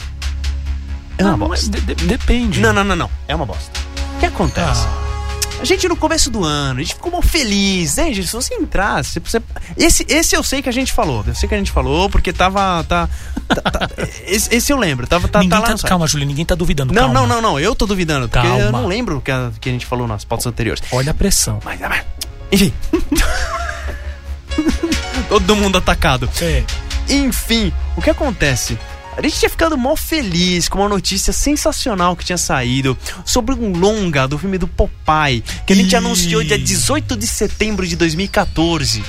[1.18, 1.70] É uma Não, bosta.
[1.70, 2.60] de- de- depende.
[2.60, 3.10] Não, não, não, não.
[3.26, 3.70] É uma bosta.
[4.16, 4.84] O que acontece?
[4.86, 5.06] Ah,
[5.62, 8.26] A gente no começo do ano, a gente ficou mó feliz, né, gente?
[8.26, 9.40] Se você entrasse, se você...
[9.76, 11.24] Esse, esse eu sei que a gente falou.
[11.26, 12.84] Eu sei que a gente falou, porque tava.
[12.84, 13.08] Tá,
[13.48, 13.88] tá- tá-
[14.26, 15.06] esse, esse eu lembro.
[15.06, 16.92] Tava, tá, ninguém tá lá tá, calma, Júlio, ninguém tá duvidando.
[16.92, 17.20] Não, calma.
[17.20, 17.58] não, não, não.
[17.60, 18.28] Eu tô duvidando.
[18.28, 18.72] Porque eu Calma.
[18.82, 20.82] não lembro o que a, que a gente falou nas pautas anteriores.
[20.92, 21.58] Olha a pressão.
[21.64, 22.04] Mas, mas
[22.52, 22.70] enfim.
[25.28, 26.28] Todo mundo atacado.
[26.40, 26.64] É.
[27.08, 28.78] Enfim, o que acontece?
[29.16, 33.72] A gente tinha ficado mó feliz com uma notícia sensacional que tinha saído sobre um
[33.72, 35.96] longa do filme do Popeye, que a gente Ih.
[35.96, 39.02] anunciou dia 18 de setembro de 2014.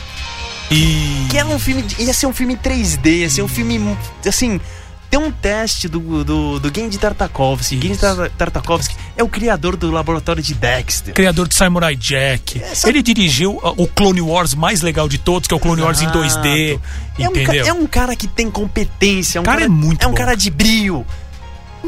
[0.71, 1.27] E.
[1.29, 1.83] Que era um filme.
[1.99, 3.97] Ia ser um filme em 3D, ia ser um filme.
[4.25, 4.59] Assim.
[5.09, 7.75] Tem um teste do, do, do Gendy Tartakovsky.
[7.75, 8.01] Gendy Isso.
[8.01, 11.13] Tar- Tartakovsky é o criador do laboratório de Dexter.
[11.13, 12.61] Criador de Samurai Jack.
[12.61, 16.01] Essa- Ele dirigiu o Clone Wars mais legal de todos, que é o Clone Wars
[16.01, 16.79] em 2D.
[17.19, 17.65] É um, Entendeu?
[17.67, 19.39] é um cara que tem competência.
[19.39, 20.15] É um Cara, é muito É um bom.
[20.17, 21.05] cara de brio.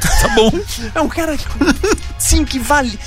[0.00, 0.50] Tá bom.
[0.94, 1.44] É um cara que.
[2.18, 2.98] Sim, que vale.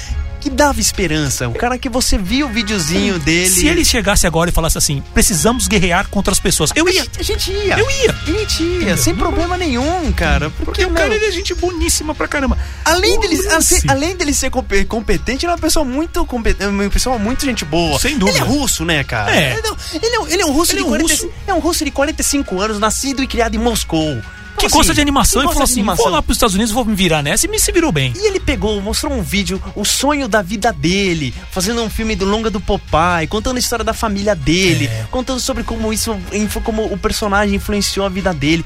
[0.41, 1.47] Que dava esperança.
[1.47, 3.47] Um cara que você viu o videozinho dele.
[3.49, 6.71] Se ele chegasse agora e falasse assim: precisamos guerrear contra as pessoas.
[6.75, 7.05] Eu ia.
[7.17, 7.77] A gente ia.
[7.77, 8.11] Eu ia.
[8.11, 10.49] A gente ia, sem problema nenhum, cara.
[10.49, 12.57] Porque, Porque o cara ele é gente boníssima pra caramba.
[12.83, 16.65] além, dele, O assim, além dele ser compe- competente, ele é uma pessoa muito competente,
[16.69, 17.99] uma pessoa muito gente boa.
[17.99, 18.39] Sem dúvida.
[18.39, 19.35] Ele é russo, né, cara?
[19.35, 19.53] É.
[19.53, 21.29] Ele, é, ele é um- ele é um russo Ele de é um 40 russo-
[21.47, 24.19] é um russo de 45 anos, nascido e criado em Moscou.
[24.57, 26.05] Que assim, gosta de animação e falou assim: animação.
[26.05, 28.13] vou lá pros Estados Unidos, vou me virar nessa e me se virou bem.
[28.15, 32.25] E ele pegou, mostrou um vídeo, o sonho da vida dele, fazendo um filme do
[32.25, 35.05] longa do Popeye, contando a história da família dele, É.
[35.09, 36.15] contando sobre como isso,
[36.63, 38.63] como o personagem influenciou a vida dele.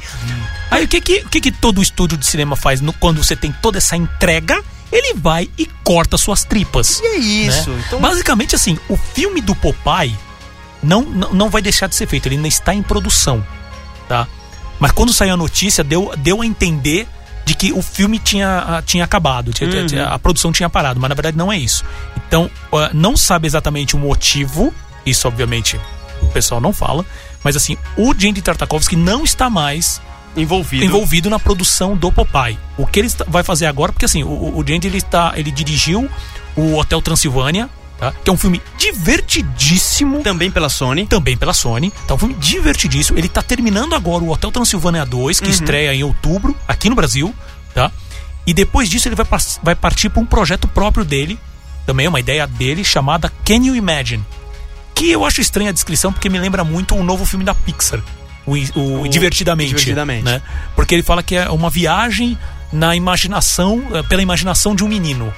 [0.71, 3.35] Aí o que que, o que, que todo estúdio de cinema faz no- quando você
[3.35, 4.61] tem toda essa entrega?
[4.91, 6.99] Ele vai e corta suas tripas.
[7.01, 7.69] E é isso.
[7.71, 7.83] né?
[7.87, 10.15] Então, Basicamente assim, o filme do Popeye
[10.81, 13.45] não, não, não vai deixar de ser feito, ele ainda está em produção,
[14.07, 14.27] tá?
[14.79, 17.07] Mas quando saiu a notícia, deu, deu a entender
[17.45, 19.85] de que o filme tinha, ah, tinha acabado, tinha- Uhum.
[19.85, 21.83] tinha- a produção tinha parado, mas na verdade não é isso.
[22.27, 24.73] Então, ah, não sabe exatamente o motivo,
[25.05, 25.79] isso obviamente
[26.21, 27.05] o pessoal não fala,
[27.43, 30.01] mas assim, o Jenny Tartakovsky não está mais
[30.35, 30.83] envolvido.
[30.83, 32.57] envolvido na produção do Popeye.
[32.77, 36.09] O que ele vai fazer agora, porque assim, o, o Gente ele está, ele dirigiu
[36.55, 38.11] o Hotel Transilvânia, tá?
[38.23, 41.05] Que é um filme divertidíssimo, Também pela Sony.
[41.07, 41.91] também pela Sony.
[42.07, 43.17] Tá um filme divertidíssimo.
[43.17, 45.45] Ele tá terminando agora o Hotel Transilvânia 2, Uhum.
[45.45, 47.33] que estreia em outubro aqui no Brasil,
[47.73, 47.91] tá?
[48.47, 49.25] E depois disso ele vai,
[49.63, 51.39] vai partir para um projeto próprio dele,
[51.85, 54.23] também é uma ideia dele chamada Can You Imagine?
[54.93, 57.99] Que eu acho estranha a descrição porque me lembra muito o novo filme da Pixar.
[58.45, 60.23] O, o O Divertidamente, Divertidamente.
[60.23, 60.41] né?
[60.75, 62.37] Porque ele fala que é uma viagem
[62.71, 65.33] na imaginação, eh, pela imaginação de um menino.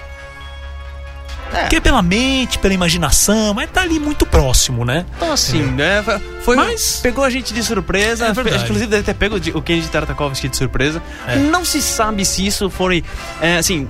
[1.53, 1.67] É.
[1.67, 5.05] Que é pela mente, pela imaginação, mas tá ali muito próximo, né?
[5.15, 6.03] Então, assim, né?
[6.43, 8.27] Foi, Mas- Pegou a gente de surpresa.
[8.27, 8.29] É.
[8.31, 11.01] Inclusive, deve ter pego o Kenji Tartakovsky de surpresa.
[11.27, 11.35] É.
[11.35, 13.03] Não se sabe se isso foi.
[13.41, 13.87] é, assim,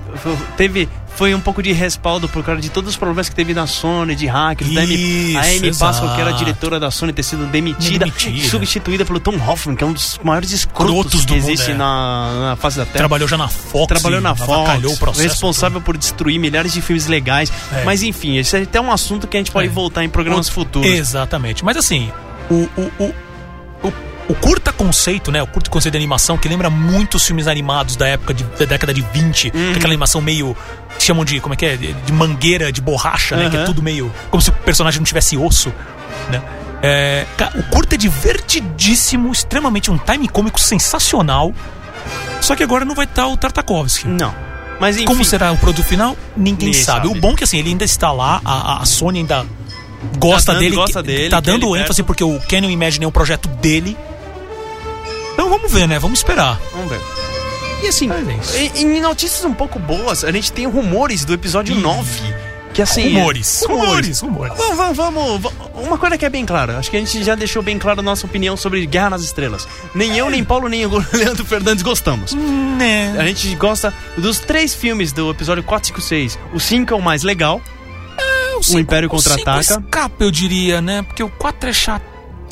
[0.56, 0.88] teve.
[1.18, 4.14] Foi um pouco de respaldo por causa de todos os problemas que teve na Sony,
[4.14, 8.48] de hackers, da a Amy Pascal, que era diretora da Sony, ter sido demitida, Demitida.
[8.48, 11.74] substituída pelo Tom Hoffman, que é um dos maiores escrotos que mundo, existe é.
[11.74, 12.98] na, na face da Terra.
[12.98, 13.88] Trabalhou já na Fox.
[13.88, 15.26] Trabalhou na Fox, o processo.
[15.28, 17.50] responsável por destruir milhares de filmes legais.
[17.72, 17.82] É.
[17.84, 19.70] Mas enfim, esse é até um assunto que a gente pode É.
[19.70, 20.88] voltar em programas O- futuros.
[20.88, 21.64] Exatamente.
[21.64, 22.12] Mas assim,
[22.48, 23.14] o, o, o,
[23.88, 23.92] o,
[24.28, 25.42] o curta conceito, né?
[25.42, 28.64] O curto conceito de animação que lembra muito os filmes animados da época de, da
[28.66, 29.52] década de 20, Uhum.
[29.72, 30.56] que aquela animação meio.
[30.98, 31.40] chamam de.
[31.40, 31.76] como é que é?
[31.76, 33.48] De, mangueira, de borracha, né?
[33.48, 33.66] Que é Aham.
[33.66, 34.12] tudo meio.
[34.30, 35.72] como se o personagem não tivesse osso,
[36.30, 36.42] né?
[36.82, 37.24] É,
[37.56, 41.52] o curta é divertidíssimo, extremamente um time cômico sensacional.
[42.40, 44.06] Só que agora não vai estar o Tartakovsky.
[44.08, 44.32] Não.
[44.80, 45.06] Mas enfim.
[45.06, 46.16] Como será o produto final?
[46.36, 47.08] Ninguém, sabe.
[47.08, 47.18] sabe.
[47.18, 49.44] O bom é que assim, ele ainda está lá, a, a Sony ainda
[50.18, 52.06] gosta Tá dando- dele, gosta dele, tá dando ênfase perto.
[52.06, 53.96] porque o Can You Imagine é um projeto dele.
[55.38, 56.00] Então vamos ver, né?
[56.00, 56.60] Vamos esperar.
[56.72, 57.00] Vamos ver.
[57.80, 58.34] E assim, É
[58.66, 58.76] isso.
[58.76, 62.10] em, em notícias um pouco boas, a gente tem rumores do episódio 9.
[62.74, 63.04] Que assim.
[63.14, 63.62] Rumores.
[63.64, 64.20] Rumores.
[64.20, 64.54] Rumores, rumores.
[64.58, 66.76] Vamos, vamos, vamos, va- Uma coisa que é bem clara.
[66.76, 69.68] Acho que a gente já deixou bem clara a nossa opinião sobre Guerra nas Estrelas.
[69.94, 72.34] Nem eu, nem Paulo, nem o Leandro Fernandes gostamos.
[72.34, 73.14] A Né?
[73.28, 76.38] gente gosta dos três filmes do episódio 4, 5, 6.
[76.52, 77.60] O 5 é o mais legal.
[78.60, 79.60] cinco- Império o cinco Contra-Ataca.
[79.84, 81.02] escapa, eu diria, né?
[81.02, 81.72] Porque o 4 é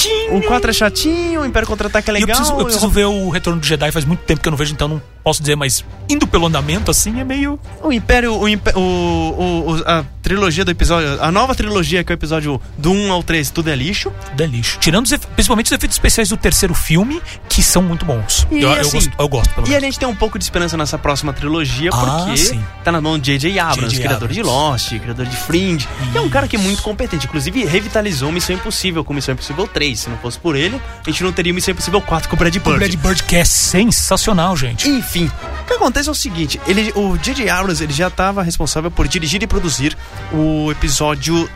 [0.07, 0.36] chatinho.
[0.38, 2.36] O 4 é chatinho, o Império Contra-Ataque é E eu legal.
[2.36, 4.72] preciso, eu preciso ver o Retorno do Jedi, faz muito tempo que eu não vejo,
[4.72, 7.59] então não posso dizer, mas indo pelo andamento assim é meio.
[7.83, 12.14] O Império, o, o, o- o- a trilogia do episódio, a nova trilogia que é
[12.14, 14.12] o episódio do 1 ao 3, tudo é lixo.
[14.31, 14.79] Tudo é lixo.
[14.79, 18.47] Tirando os principalmente os efeitos especiais do terceiro filme, que são muito bons.
[18.53, 19.81] E eu, eu assim, gosto, eu gosto, E a menos.
[19.83, 21.97] gente tem um pouco de esperança nessa próxima trilogia, Ah,
[22.27, 22.62] porque sim.
[22.85, 23.59] tá na mão de J.J.
[23.59, 23.99] Abrams, J.J.
[24.07, 24.57] criador de Abrams.
[24.70, 27.27] Lost, criador de Fringe, que é um cara que é muito competente.
[27.27, 29.99] Inclusive, revitalizou Missão Impossível com Missão Impossível 3.
[29.99, 32.55] Se não fosse por ele, a gente não teria Missão Impossível 4 com o Brad
[32.55, 32.79] O Bird.
[32.79, 34.89] Brad Bird que é sensacional, gente.
[34.89, 37.49] Enfim, o que acontece é o seguinte: ele, o J.J.
[37.49, 39.97] Abrams ele já estava responsável por dirigir e produzir
[40.33, 41.49] o episódio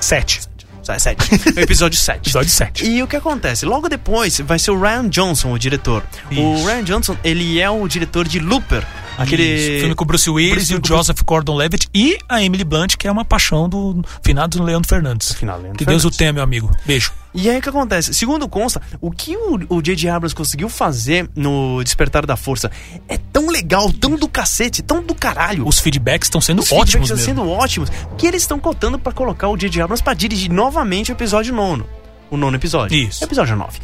[0.00, 0.40] 7.
[0.82, 1.16] 7.
[1.56, 2.18] o episódio 7.
[2.18, 2.86] Episódio 7.
[2.86, 3.66] E o que acontece?
[3.66, 6.04] Logo depois vai ser o Ryan Johnson, o diretor.
[6.30, 6.64] O Isso.
[6.66, 8.86] Ryan Johnson, ele é o diretor de Looper.
[9.18, 12.62] Aquele Isso, filme com o Bruce Willis Bruce- e o Joseph Gordon-Levitt e a Emily
[12.64, 15.34] Blunt, que é uma paixão do finado Leandro Fernandes.
[15.40, 16.18] Leandro que Deus o Fernandes.
[16.18, 16.70] tenha, meu amigo.
[16.84, 17.12] Beijo.
[17.36, 18.14] E aí o que acontece?
[18.14, 20.08] Segundo consta, o que o J.J.
[20.08, 22.70] Abrams conseguiu fazer no Despertar da Força
[23.06, 25.68] é tão legal, tão do cacete, tão do caralho.
[25.68, 29.48] Os feedbacks estão sendo Os ótimos estão sendo ótimos, que eles estão cotando pra colocar
[29.48, 29.82] o J.J.
[29.82, 31.86] Abrams pra dirigir novamente o episódio nono.
[32.30, 32.96] O nono episódio.
[32.96, 33.22] Isso.
[33.22, 33.78] Episódio 9.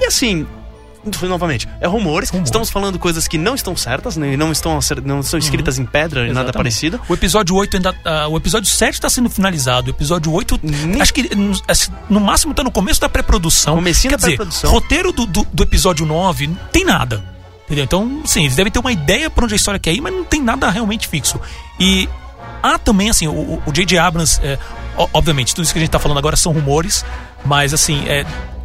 [0.00, 0.46] E assim,
[1.22, 2.30] novamente, é rumores.
[2.30, 2.48] Rumores.
[2.48, 6.26] Estamos falando coisas que não estão certas, né, não estão, não são escritas em pedra,
[6.32, 6.52] nada Uhum.
[6.52, 7.00] Parecido.
[7.08, 7.94] O episódio 8 ainda.
[8.04, 9.88] ah, o episódio 7 tá sendo finalizado.
[9.88, 10.58] O episódio 8.
[10.62, 13.74] Nem- Acho que no, assim, no máximo tá no começo da pré-produção.
[13.76, 14.70] Comecinho Quer da dizer, pré-produção.
[14.70, 17.22] roteiro do, do, do episódio 9 não tem nada.
[17.64, 17.84] Entendeu?
[17.84, 20.22] Então, sim, eles devem ter uma ideia pra onde a história quer ir, mas não
[20.24, 21.40] tem nada realmente fixo.
[21.80, 22.08] E
[22.62, 23.98] há também, assim, o J.J.
[23.98, 24.58] Abrams, é,
[25.14, 27.04] obviamente, tudo isso que a gente tá falando agora são rumores,
[27.44, 28.24] mas assim, é,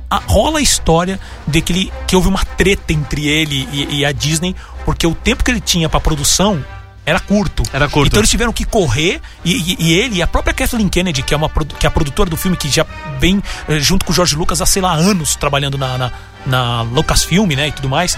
[0.10, 4.06] a- rola a história de que, ele, que houve uma treta entre ele e, e
[4.06, 4.56] a Disney,
[4.86, 6.64] porque o tempo que ele tinha pra produção
[7.06, 7.64] era curto.
[7.74, 8.08] Era curto.
[8.08, 11.34] Então eles tiveram que correr e, e- e ele e a própria Kathleen Kennedy, que
[11.34, 12.86] é, uma, que é a produtora do filme, que já
[13.20, 16.12] vem eh, junto com o George Lucas há, sei lá, anos trabalhando na, na,
[16.46, 18.18] na Lucasfilm, né, e tudo mais,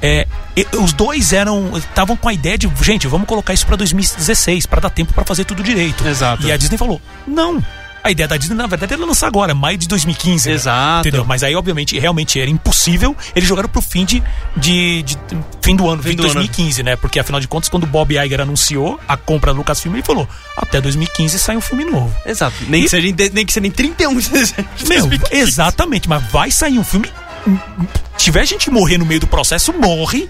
[0.00, 3.74] é, e- os dois eram estavam com a ideia de, gente, vamos colocar isso pra
[3.74, 6.06] 2016 pra dar tempo pra fazer tudo direito.
[6.06, 6.46] Exato.
[6.46, 7.60] E a Disney falou: "Não,
[8.02, 10.48] a ideia da Disney, na verdade, era lançar agora, maio de 2015.
[10.48, 10.54] né?
[10.54, 11.00] Exato.
[11.08, 11.24] Entendeu?
[11.24, 13.16] Mas aí, obviamente, realmente era impossível.
[13.34, 14.22] Eles jogaram pro fim de.
[14.56, 15.18] de, de-
[15.62, 16.34] fim do ano, fim, Fim de do ano.
[16.34, 16.96] 2015, né?
[16.96, 20.28] Porque afinal de contas, quando o Bob Iger anunciou a compra do Lucasfilm, ele falou:
[20.56, 22.14] até 2015 sai um filme novo.
[22.24, 22.54] Exato.
[22.68, 25.42] Nem, E- que seja, nem que seja em 31 de dezembro de Meu, 2015.
[25.42, 27.10] exatamente, mas vai sair um filme.
[28.16, 30.28] Tiver gente morrer no meio do processo, morre.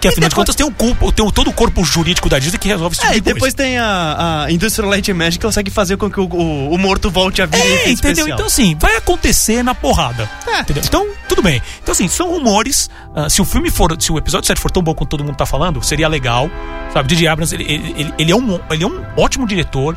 [0.00, 2.38] Que afinal de depois- contas tem, o corpo, tem o- todo o corpo jurídico da
[2.38, 3.34] Disney que resolve esse tipo É, e de coisa.
[3.34, 6.72] depois tem a, a Industrial Light and Magic que consegue fazer com que o, o-
[6.74, 7.92] o morto volte à vida É, entendeu?
[7.94, 8.28] especial.
[8.28, 10.30] Então, assim, vai acontecer na porrada.
[10.46, 10.60] É.
[10.60, 10.82] Entendeu?
[10.86, 11.60] Então, tudo bem.
[11.82, 12.88] Então, assim, são rumores.
[13.14, 13.96] ah, se o filme for.
[14.00, 16.48] Se o episódio 7 for tão bom quanto todo mundo tá falando, seria legal.
[16.92, 19.96] Sabe, Didi Abrams, ele, ele, ele- é um, ele é um ótimo diretor.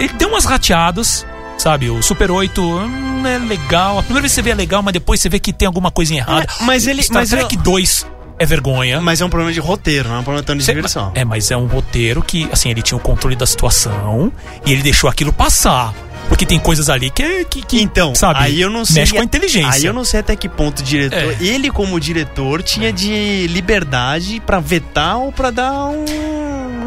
[0.00, 1.26] Ele tem umas rateadas.
[1.58, 3.98] Sabe, o Super 8 hum, é legal.
[3.98, 5.90] A primeira vez que você vê é legal, mas depois você vê que tem alguma
[5.90, 6.42] coisa errada.
[6.60, 8.06] É, mas ele- Star mas Trek eu- 2
[8.38, 9.00] é vergonha.
[9.00, 11.12] Mas é um problema de roteiro, não é um problema tanto de Cê- diversão.
[11.14, 14.32] É, mas é um roteiro que, assim, ele tinha o controle da situação
[14.66, 15.94] e ele deixou aquilo passar.
[16.28, 19.02] Porque tem coisas ali que, que, que Então, sabe, aí eu não sei.
[19.02, 19.70] mexe com a inteligência.
[19.72, 21.18] Aí eu não sei até que ponto o diretor.
[21.18, 21.36] É.
[21.44, 26.04] Ele, como diretor, tinha de liberdade pra vetar ou pra dar um.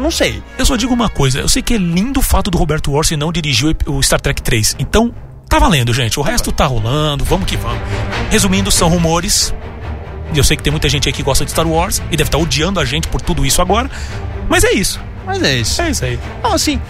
[0.00, 0.42] Não sei.
[0.58, 3.16] Eu só digo uma coisa, eu sei que é lindo o fato do Roberto Orsi
[3.16, 4.76] não dirigir o Star Trek 3.
[4.78, 5.14] Então,
[5.48, 6.18] tá valendo, gente.
[6.18, 7.78] O resto tá rolando, vamos que vamos.
[8.30, 9.54] Resumindo, são rumores.
[10.32, 12.28] E eu sei que tem muita gente aí que gosta de Star Wars e deve
[12.28, 13.90] estar odiando a gente por tudo isso agora.
[14.48, 15.00] Mas é isso.
[15.24, 15.80] Mas é isso.
[15.82, 16.18] É isso aí.
[16.38, 16.80] Então, assim,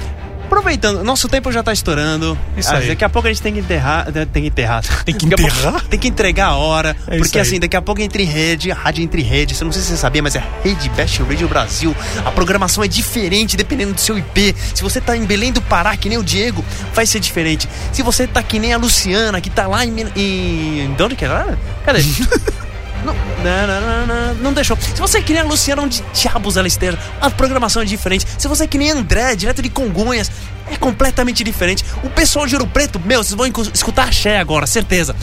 [0.45, 2.37] aproveitando, nosso tempo já tá estourando.
[2.57, 2.89] Isso Ah, aí.
[2.89, 4.11] Daqui a pouco a gente tem que enterrar.
[4.13, 4.83] né, Tem que enterrar.
[5.05, 5.85] Tem que pouco- enterrar?
[5.87, 6.97] Tem que entregar a hora.
[7.07, 9.55] É porque assim, daqui a pouco entre rede, a rádio entre rede.
[9.55, 11.95] Você não sei se você sabia, mas é Rede Best Radio Brasil.
[12.25, 14.55] A programação é diferente dependendo do seu IP.
[14.75, 16.65] Se você tá em Belém do Pará, que nem o Diego,
[16.95, 17.69] vai ser diferente.
[17.93, 19.95] Se você tá que nem a Luciana, que tá lá em.
[20.17, 20.95] Em...
[20.95, 21.59] De onde que era?
[21.85, 22.01] Cadê?
[23.07, 24.77] Não, não, não, não, não, deixou.
[24.77, 28.27] Se você é que nem a Luciana, onde diabos ela esteja, a programação é diferente.
[28.39, 30.31] Se você é que nem André, direto de Congonhas,
[30.71, 31.85] é completamente diferente.
[32.03, 35.15] O pessoal de Ouro Preto, meu, vocês vão escutar axé agora, certeza.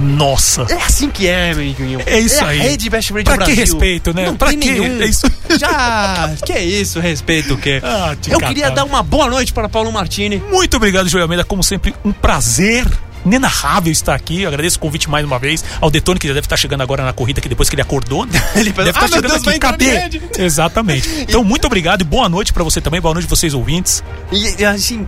[0.00, 0.66] Nossa.
[0.70, 2.00] É assim que é, meu amiguinho.
[2.06, 2.60] É isso é aí.
[2.60, 4.26] A Rede Best Radio Pra que respeito, né?
[4.26, 4.56] Não Pra que?
[4.56, 5.02] nenhum.
[5.02, 5.26] É isso.
[5.58, 7.80] Já, que isso, respeito o quê?
[7.82, 8.48] Ah, Eu catar.
[8.48, 10.42] queria dar uma boa noite para Paulo Martini.
[10.50, 11.44] Muito obrigado, Joel Almeida.
[11.44, 12.86] Como sempre, um prazer
[13.24, 14.42] inenarrável estar aqui.
[14.42, 15.64] Eu agradeço o convite mais uma vez.
[15.80, 18.26] Ao Detone, que já deve estar chegando agora na corrida, que depois que ele acordou.
[18.26, 18.32] né?
[18.56, 19.58] Ele deve estar "Ah, meu chegando Deus, aqui.
[19.58, 19.98] Cadê?
[19.98, 21.08] rede." Exatamente.
[21.30, 23.00] Então, muito obrigado e boa noite pra você também.
[23.00, 24.02] Boa noite, vocês ouvintes.
[24.32, 25.06] E, assim,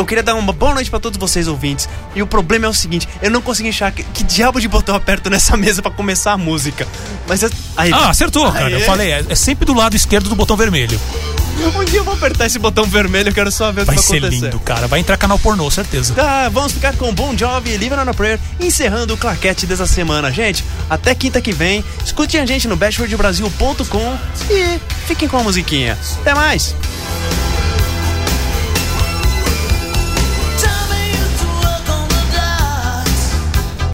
[0.00, 1.88] eu queria dar uma boa noite pra todos vocês ouvintes.
[2.14, 4.94] E o problema é o seguinte: eu não consegui achar que, que diabo de botão
[4.94, 6.86] aperto nessa mesa pra começar a música.
[7.28, 8.66] Mas eu- aí, Ah, acertou, cara.
[8.66, 8.74] Aê.
[8.76, 11.00] Eu falei, é, é sempre do lado esquerdo do botão vermelho.
[11.76, 13.96] um dia eu vou apertar esse botão vermelho, eu quero só ver o que Vai
[13.96, 14.44] vai ser acontecer.
[14.46, 14.86] lindo, cara.
[14.86, 16.14] Vai entrar canal pornô, certeza.
[16.14, 19.86] Tá, vamos ficar com Bon Jovi e Live on a Prayer, encerrando o claquete dessa
[19.86, 20.32] semana.
[20.32, 21.84] Gente, até quinta que vem.
[22.04, 24.18] Escutem a gente no bashwordbrasil.com
[24.50, 25.98] e fiquem com a musiquinha.
[26.20, 26.74] Até mais!